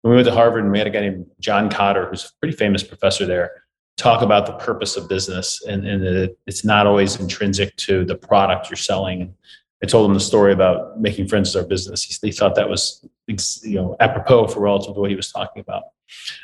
And 0.04 0.12
we 0.12 0.16
went 0.16 0.28
to 0.28 0.34
Harvard 0.34 0.64
and 0.64 0.72
we 0.72 0.78
had 0.78 0.88
a 0.88 0.92
guy 0.92 1.02
named 1.02 1.26
John 1.40 1.70
Kotter, 1.70 2.10
who's 2.10 2.26
a 2.26 2.30
pretty 2.40 2.56
famous 2.56 2.84
professor 2.84 3.26
there 3.26 3.52
talk 3.98 4.22
about 4.22 4.46
the 4.46 4.54
purpose 4.54 4.96
of 4.96 5.10
business 5.10 5.62
and, 5.66 5.86
and 5.86 6.04
that 6.04 6.36
it's 6.48 6.64
not 6.64 6.88
always 6.88 7.20
intrinsic 7.20 7.76
to 7.76 8.06
the 8.06 8.16
product 8.16 8.70
you're 8.70 8.78
selling. 8.78 9.36
I 9.84 9.88
told 9.88 10.10
him 10.10 10.14
the 10.14 10.20
story 10.20 10.54
about 10.54 11.00
making 11.00 11.28
friends 11.28 11.54
with 11.54 11.64
our 11.64 11.68
business. 11.68 12.04
He, 12.04 12.28
he 12.28 12.32
thought 12.32 12.56
that 12.56 12.70
was 12.70 13.06
you 13.28 13.76
know 13.76 13.96
apropos 14.00 14.48
for 14.48 14.60
relative 14.62 14.96
to 14.96 15.00
what 15.00 15.10
he 15.10 15.16
was 15.16 15.32
talking 15.32 15.62
about. 15.62 15.84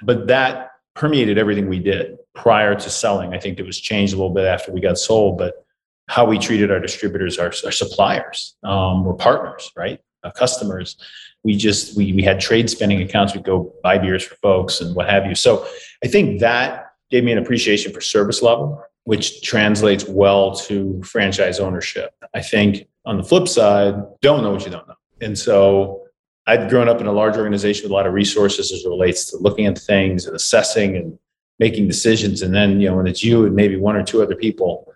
But 0.03 0.27
that 0.27 0.71
permeated 0.93 1.37
everything 1.37 1.67
we 1.67 1.79
did 1.79 2.17
prior 2.33 2.73
to 2.75 2.89
selling. 2.89 3.33
I 3.33 3.39
think 3.39 3.59
it 3.59 3.65
was 3.65 3.79
changed 3.79 4.13
a 4.13 4.17
little 4.17 4.33
bit 4.33 4.45
after 4.45 4.71
we 4.71 4.79
got 4.79 4.97
sold, 4.97 5.37
but 5.37 5.65
how 6.07 6.25
we 6.25 6.37
treated 6.37 6.71
our 6.71 6.79
distributors, 6.79 7.37
our, 7.37 7.51
our 7.65 7.71
suppliers, 7.71 8.55
um, 8.63 9.03
we're 9.03 9.13
partners, 9.13 9.71
right? 9.75 9.99
Our 10.23 10.31
customers. 10.31 10.97
We 11.43 11.55
just 11.55 11.95
we 11.95 12.13
we 12.13 12.23
had 12.23 12.39
trade 12.39 12.69
spending 12.69 13.01
accounts. 13.01 13.35
We'd 13.35 13.43
go 13.43 13.73
buy 13.83 13.99
beers 13.99 14.23
for 14.23 14.35
folks 14.35 14.81
and 14.81 14.95
what 14.95 15.09
have 15.09 15.25
you. 15.25 15.35
So 15.35 15.67
I 16.03 16.07
think 16.07 16.39
that 16.39 16.93
gave 17.11 17.23
me 17.23 17.31
an 17.31 17.37
appreciation 17.37 17.93
for 17.93 18.01
service 18.01 18.41
level, 18.41 18.81
which 19.03 19.41
translates 19.41 20.05
well 20.07 20.55
to 20.55 21.01
franchise 21.03 21.59
ownership. 21.59 22.13
I 22.33 22.41
think 22.41 22.87
on 23.05 23.17
the 23.17 23.23
flip 23.23 23.47
side, 23.47 23.95
don't 24.21 24.43
know 24.43 24.51
what 24.51 24.65
you 24.65 24.71
don't 24.71 24.87
know. 24.87 24.95
And 25.21 25.37
so 25.37 26.05
I'd 26.47 26.69
grown 26.69 26.89
up 26.89 27.01
in 27.01 27.07
a 27.07 27.11
large 27.11 27.37
organization 27.37 27.83
with 27.83 27.91
a 27.91 27.93
lot 27.93 28.07
of 28.07 28.13
resources 28.13 28.71
as 28.71 28.83
it 28.83 28.89
relates 28.89 29.31
to 29.31 29.37
looking 29.37 29.65
at 29.65 29.77
things 29.77 30.25
and 30.25 30.35
assessing 30.35 30.95
and 30.95 31.17
making 31.59 31.87
decisions. 31.87 32.41
And 32.41 32.53
then, 32.53 32.79
you 32.79 32.89
know, 32.89 32.97
when 32.97 33.07
it's 33.07 33.23
you 33.23 33.45
and 33.45 33.55
maybe 33.55 33.77
one 33.77 33.95
or 33.95 34.03
two 34.03 34.21
other 34.21 34.35
people, 34.35 34.91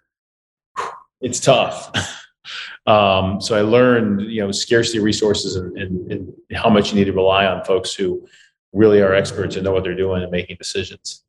it's 1.21 1.39
tough. 1.39 1.91
um, 2.85 3.41
so 3.41 3.57
I 3.57 3.61
learned, 3.61 4.21
you 4.21 4.41
know, 4.41 4.51
scarcity 4.51 4.99
of 4.99 5.03
resources 5.03 5.55
and, 5.55 5.77
and, 5.77 6.11
and 6.11 6.33
how 6.53 6.69
much 6.69 6.91
you 6.91 6.95
need 6.97 7.05
to 7.05 7.13
rely 7.13 7.45
on 7.45 7.63
folks 7.63 7.93
who 7.93 8.27
really 8.73 9.01
are 9.01 9.13
experts 9.13 9.55
and 9.55 9.65
know 9.65 9.71
what 9.71 9.83
they're 9.83 9.95
doing 9.95 10.21
and 10.21 10.31
making 10.31 10.57
decisions. 10.57 11.23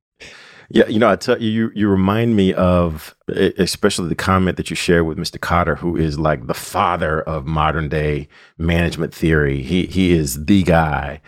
Yeah, 0.73 0.87
you 0.87 1.01
know, 1.01 1.11
I 1.11 1.17
tell 1.17 1.43
you, 1.43 1.51
you, 1.51 1.73
you 1.75 1.89
remind 1.89 2.37
me 2.37 2.55
of 2.55 3.17
especially 3.29 4.09
the 4.09 4.15
comment 4.15 4.57
that 4.57 4.71
you 4.71 4.77
share 4.77 5.03
with 5.03 5.19
Mr. 5.19 5.37
Kotter, 5.37 5.77
who 5.77 5.97
is 5.97 6.17
like 6.17 6.47
the 6.47 6.55
father 6.55 7.23
of 7.23 7.45
modern 7.45 7.89
day 7.89 8.29
management 8.57 9.13
theory. 9.13 9.63
He 9.63 9.87
he 9.87 10.13
is 10.13 10.45
the 10.45 10.63
guy. 10.63 11.21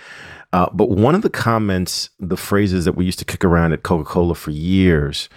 Uh, 0.53 0.69
but 0.73 0.91
one 0.91 1.17
of 1.17 1.23
the 1.23 1.31
comments, 1.31 2.11
the 2.21 2.37
phrases 2.37 2.85
that 2.85 2.93
we 2.93 3.05
used 3.05 3.19
to 3.19 3.25
kick 3.25 3.45
around 3.45 3.73
at 3.73 3.83
Coca 3.83 4.05
Cola 4.05 4.37
for 4.37 4.53
years, 4.53 5.29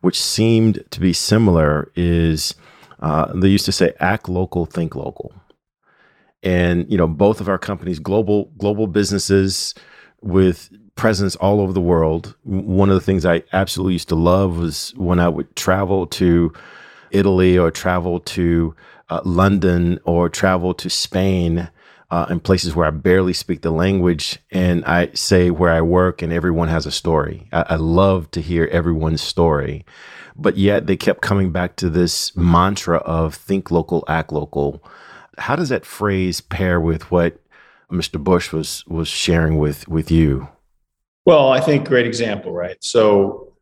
which 0.00 0.20
seemed 0.20 0.82
to 0.90 0.98
be 0.98 1.12
similar, 1.12 1.92
is 1.94 2.56
uh, 2.98 3.32
they 3.32 3.48
used 3.48 3.66
to 3.66 3.72
say, 3.72 3.92
"Act 4.00 4.28
local, 4.28 4.66
think 4.66 4.96
local." 4.96 5.32
And 6.42 6.90
you 6.90 6.98
know, 6.98 7.06
both 7.06 7.40
of 7.40 7.48
our 7.48 7.58
companies, 7.58 8.00
global 8.00 8.46
global 8.58 8.88
businesses 8.88 9.72
with 10.20 10.68
presence 10.94 11.36
all 11.36 11.60
over 11.60 11.72
the 11.72 11.80
world. 11.80 12.34
One 12.44 12.88
of 12.88 12.94
the 12.94 13.00
things 13.00 13.24
I 13.24 13.42
absolutely 13.52 13.94
used 13.94 14.08
to 14.10 14.14
love 14.14 14.58
was 14.58 14.92
when 14.96 15.18
I 15.18 15.28
would 15.28 15.54
travel 15.56 16.06
to 16.08 16.52
Italy 17.10 17.58
or 17.58 17.70
travel 17.70 18.20
to 18.20 18.74
uh, 19.08 19.20
London 19.24 19.98
or 20.04 20.28
travel 20.28 20.74
to 20.74 20.88
Spain 20.88 21.68
uh, 22.12 22.38
places 22.40 22.74
where 22.74 22.86
I 22.86 22.90
barely 22.90 23.32
speak 23.32 23.62
the 23.62 23.70
language 23.70 24.38
and 24.50 24.84
I 24.84 25.08
say 25.14 25.50
where 25.50 25.72
I 25.72 25.80
work 25.80 26.20
and 26.20 26.30
everyone 26.30 26.68
has 26.68 26.84
a 26.84 26.90
story. 26.90 27.48
I, 27.52 27.64
I 27.70 27.76
love 27.76 28.30
to 28.32 28.42
hear 28.42 28.66
everyone's 28.66 29.22
story. 29.22 29.86
But 30.36 30.58
yet 30.58 30.86
they 30.86 30.96
kept 30.96 31.22
coming 31.22 31.52
back 31.52 31.76
to 31.76 31.88
this 31.88 32.36
mantra 32.36 32.98
of 32.98 33.34
think 33.34 33.70
local, 33.70 34.04
act 34.08 34.30
local. 34.30 34.84
How 35.38 35.56
does 35.56 35.70
that 35.70 35.86
phrase 35.86 36.42
pair 36.42 36.78
with 36.78 37.10
what 37.10 37.38
Mr. 37.90 38.22
Busch 38.22 38.52
was 38.52 38.84
was 38.86 39.08
sharing 39.08 39.58
with 39.58 39.88
with 39.88 40.10
you? 40.10 40.48
Well, 41.24 41.50
I 41.50 41.60
think 41.60 41.86
great 41.86 42.06
example, 42.06 42.52
right? 42.52 42.76
So 42.80 43.52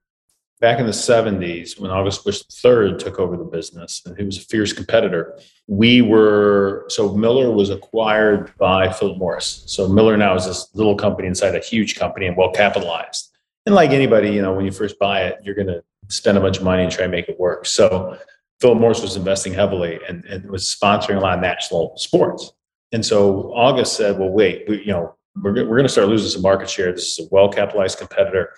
back 0.61 0.79
in 0.79 0.87
the 0.87 0.93
70s, 0.93 1.79
when 1.79 1.91
August 1.91 2.25
Busch 2.25 2.43
III 2.65 2.97
took 2.97 3.19
over 3.19 3.37
the 3.37 3.45
business, 3.45 4.03
and 4.05 4.17
he 4.17 4.25
was 4.25 4.39
a 4.39 4.43
fierce 4.43 4.73
competitor, 4.73 5.39
we 5.67 6.03
were 6.03 6.87
so 6.89 7.15
Miller 7.15 7.51
was 7.51 7.71
acquired 7.71 8.57
by 8.59 8.91
Philip 8.93 9.19
Morris. 9.19 9.65
So 9.67 9.89
Miller 9.89 10.17
now 10.17 10.35
is 10.35 10.47
this 10.47 10.69
little 10.75 10.95
company 10.95 11.29
inside 11.29 11.55
a 11.55 11.61
huge 11.61 11.97
company 11.97 12.27
and 12.27 12.37
well 12.37 12.51
capitalized. 12.51 13.31
And 13.67 13.75
like 13.75 13.91
anybody, 13.91 14.31
you 14.31 14.43
know, 14.43 14.55
when 14.55 14.65
you 14.65 14.73
first 14.73 14.99
buy 14.99 15.23
it, 15.25 15.39
you're 15.43 15.55
going 15.55 15.67
to 15.67 15.83
spend 16.09 16.39
a 16.39 16.41
bunch 16.41 16.59
of 16.59 16.65
money 16.65 16.83
and 16.83 16.91
try 16.91 17.05
and 17.05 17.13
make 17.13 17.29
it 17.29 17.39
work. 17.39 17.67
So 17.67 18.19
Philip 18.61 18.79
Morris 18.79 19.03
was 19.03 19.17
investing 19.17 19.55
heavily 19.55 20.01
and, 20.09 20.25
and 20.25 20.51
was 20.51 20.65
sponsoring 20.65 21.17
a 21.17 21.21
lot 21.21 21.35
of 21.35 21.41
national 21.41 21.97
sports. 21.97 22.53
And 22.93 23.05
so 23.05 23.53
August 23.55 23.97
said, 23.97 24.19
well, 24.19 24.31
wait, 24.31 24.65
we, 24.69 24.81
you 24.81 24.93
know, 24.93 25.15
we're, 25.37 25.53
we're 25.53 25.77
going 25.77 25.83
to 25.83 25.89
start 25.89 26.09
losing 26.09 26.31
some 26.31 26.43
market 26.43 26.69
share. 26.69 26.93
This 26.93 27.19
is 27.19 27.27
a 27.27 27.29
well 27.31 27.49
capitalized 27.49 27.99
competitor. 27.99 28.53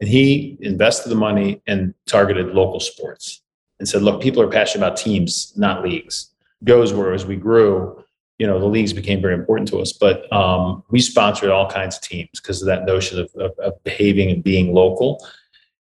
And 0.00 0.08
he 0.08 0.56
invested 0.60 1.08
the 1.08 1.16
money 1.16 1.60
and 1.66 1.94
targeted 2.06 2.54
local 2.54 2.80
sports 2.80 3.42
and 3.78 3.88
said, 3.88 4.02
look, 4.02 4.22
people 4.22 4.42
are 4.42 4.48
passionate 4.48 4.86
about 4.86 4.96
teams, 4.96 5.52
not 5.56 5.82
leagues. 5.82 6.30
Goes 6.64 6.92
where 6.92 7.12
as 7.12 7.26
we 7.26 7.36
grew, 7.36 8.04
you 8.38 8.46
know, 8.46 8.58
the 8.58 8.66
leagues 8.66 8.92
became 8.92 9.20
very 9.20 9.34
important 9.34 9.68
to 9.68 9.78
us, 9.78 9.92
but 9.92 10.32
um, 10.32 10.84
we 10.90 11.00
sponsored 11.00 11.50
all 11.50 11.68
kinds 11.68 11.96
of 11.96 12.02
teams 12.02 12.40
because 12.40 12.62
of 12.62 12.66
that 12.66 12.84
notion 12.84 13.18
of, 13.18 13.30
of, 13.36 13.58
of 13.58 13.82
behaving 13.82 14.30
and 14.30 14.44
being 14.44 14.72
local. 14.72 15.26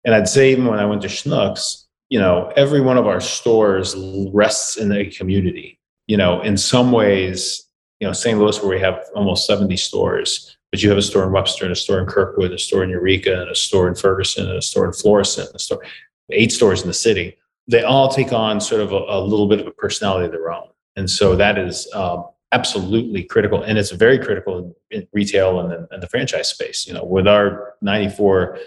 And 0.06 0.16
I'd 0.16 0.30
say 0.30 0.52
even 0.52 0.66
when 0.66 0.80
I 0.80 0.86
went 0.86 1.02
to 1.02 1.08
Schnucks, 1.10 1.84
you 2.10 2.20
know, 2.20 2.52
every 2.56 2.80
one 2.82 2.98
of 2.98 3.08
our 3.08 3.20
stores 3.20 3.96
rests 4.32 4.78
in 4.78 4.90
the 4.90 5.10
community. 5.12 5.80
You 6.08 6.18
know, 6.18 6.42
in 6.42 6.56
some 6.56 6.92
ways, 6.92 7.65
you 8.00 8.08
know, 8.08 8.14
St. 8.14 8.38
Louis, 8.38 8.60
where 8.60 8.70
we 8.70 8.80
have 8.80 9.06
almost 9.16 9.48
70 9.48 9.78
stores, 9.78 10.58
but 10.72 10.84
you 10.84 10.90
have 10.90 10.98
a 10.98 11.02
store 11.02 11.24
in 11.24 11.32
Webster 11.32 11.64
and 11.64 11.72
a 11.72 11.76
store 11.76 12.00
in 12.00 12.06
Kirkwood, 12.06 12.52
a 12.52 12.58
store 12.58 12.84
in 12.84 12.90
Eureka, 12.90 13.42
and 13.42 13.50
a 13.50 13.56
store 13.56 13.88
in 13.88 13.96
Ferguson, 13.96 14.48
and 14.48 14.58
a 14.58 14.62
store 14.62 14.86
in 14.86 14.94
Florissant, 14.94 15.48
and 15.48 15.56
a 15.56 15.60
store, 15.60 15.84
eight 16.32 16.52
stores 16.52 16.82
in 16.82 16.88
the 16.88 16.94
city. 16.94 17.38
They 17.68 17.84
all 17.84 18.10
take 18.10 18.34
on 18.34 18.60
sort 18.60 18.82
of 18.82 18.92
a, 18.92 19.06
a 19.08 19.20
little 19.22 19.48
bit 19.48 19.60
of 19.60 19.68
a 19.68 19.72
personality 19.72 20.26
of 20.26 20.32
their 20.32 20.52
own. 20.52 20.68
And 20.96 21.10
so 21.10 21.36
that 21.36 21.58
is 21.58 21.92
um, 21.94 22.26
absolutely 22.52 23.24
critical. 23.24 23.64
And 23.64 23.78
it's 23.78 23.92
very 23.92 24.20
critical 24.20 24.76
in, 24.92 25.00
in 25.00 25.08
retail 25.14 25.60
and 25.60 25.72
the, 25.72 25.88
and 25.92 26.04
the 26.04 26.08
franchise 26.08 26.50
space. 26.50 26.86
You 26.88 26.94
know, 26.94 27.04
with 27.04 27.28
our 27.28 27.74
94 27.82 28.60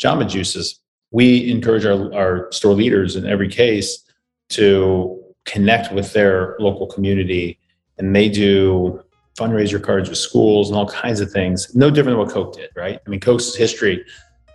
Jamba 0.00 0.28
Juices, 0.28 0.80
we 1.10 1.50
encourage 1.50 1.84
our, 1.84 2.12
our 2.14 2.52
store 2.52 2.74
leaders 2.74 3.16
in 3.16 3.26
every 3.26 3.48
case 3.48 4.04
to 4.50 5.22
connect 5.44 5.92
with 5.92 6.12
their 6.12 6.56
local 6.58 6.86
community 6.86 7.58
and 8.02 8.14
they 8.14 8.28
do 8.28 9.00
fundraiser 9.38 9.82
cards 9.82 10.08
with 10.08 10.18
schools 10.18 10.68
and 10.68 10.76
all 10.76 10.88
kinds 10.88 11.20
of 11.20 11.30
things. 11.30 11.74
No 11.74 11.88
different 11.88 12.18
than 12.18 12.26
what 12.26 12.34
Coke 12.34 12.54
did, 12.56 12.70
right? 12.76 12.98
I 13.04 13.10
mean, 13.10 13.20
Coke's 13.20 13.54
history 13.54 14.04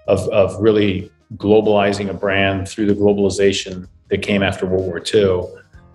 of, 0.08 0.28
of 0.30 0.60
really 0.62 1.10
globalizing 1.38 2.10
a 2.10 2.14
brand 2.14 2.68
through 2.68 2.86
the 2.88 2.94
globalization 2.94 3.88
that 4.10 4.22
came 4.22 4.44
after 4.44 4.66
World 4.66 4.86
War 4.86 5.02
II 5.02 5.44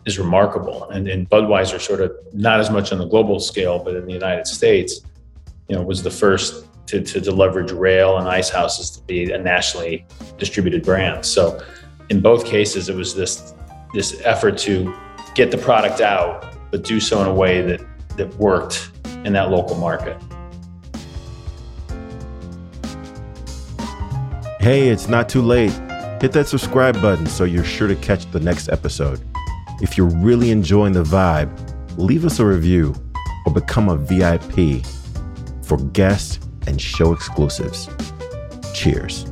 is 0.06 0.18
remarkable. 0.18 0.88
And, 0.90 1.06
and 1.08 1.28
Budweiser 1.28 1.80
sort 1.80 2.00
of 2.00 2.12
not 2.32 2.58
as 2.58 2.70
much 2.70 2.90
on 2.90 2.98
the 2.98 3.06
global 3.06 3.38
scale, 3.38 3.78
but 3.78 3.94
in 3.94 4.06
the 4.06 4.12
United 4.12 4.46
States, 4.46 5.02
you 5.68 5.76
know, 5.76 5.82
was 5.82 6.02
the 6.02 6.10
first 6.10 6.66
to, 6.86 7.02
to, 7.02 7.20
to 7.20 7.30
leverage 7.30 7.70
rail 7.70 8.18
and 8.18 8.28
ice 8.28 8.48
houses 8.48 8.90
to 8.90 9.02
be 9.02 9.30
a 9.30 9.38
nationally 9.38 10.06
distributed 10.38 10.82
brand. 10.82 11.24
So 11.24 11.62
in 12.08 12.20
both 12.20 12.46
cases, 12.46 12.88
it 12.88 12.96
was 12.96 13.14
this 13.14 13.54
this 13.94 14.22
effort 14.24 14.56
to 14.56 14.94
get 15.34 15.50
the 15.50 15.58
product 15.58 16.00
out 16.00 16.51
but 16.72 16.82
do 16.82 16.98
so 16.98 17.20
in 17.20 17.28
a 17.28 17.34
way 17.34 17.62
that, 17.62 17.80
that 18.16 18.34
worked 18.36 18.90
in 19.24 19.32
that 19.34 19.50
local 19.50 19.76
market. 19.76 20.20
Hey, 24.58 24.88
it's 24.88 25.06
not 25.06 25.28
too 25.28 25.42
late. 25.42 25.72
Hit 26.20 26.32
that 26.32 26.46
subscribe 26.48 27.00
button 27.00 27.26
so 27.26 27.44
you're 27.44 27.64
sure 27.64 27.88
to 27.88 27.96
catch 27.96 28.30
the 28.30 28.40
next 28.40 28.68
episode. 28.68 29.20
If 29.80 29.96
you're 29.96 30.06
really 30.06 30.50
enjoying 30.50 30.92
the 30.92 31.02
vibe, 31.02 31.50
leave 31.98 32.24
us 32.24 32.38
a 32.38 32.46
review 32.46 32.94
or 33.44 33.52
become 33.52 33.88
a 33.88 33.96
VIP 33.96 34.84
for 35.64 35.78
guest 35.92 36.44
and 36.66 36.80
show 36.80 37.12
exclusives. 37.12 37.88
Cheers. 38.72 39.31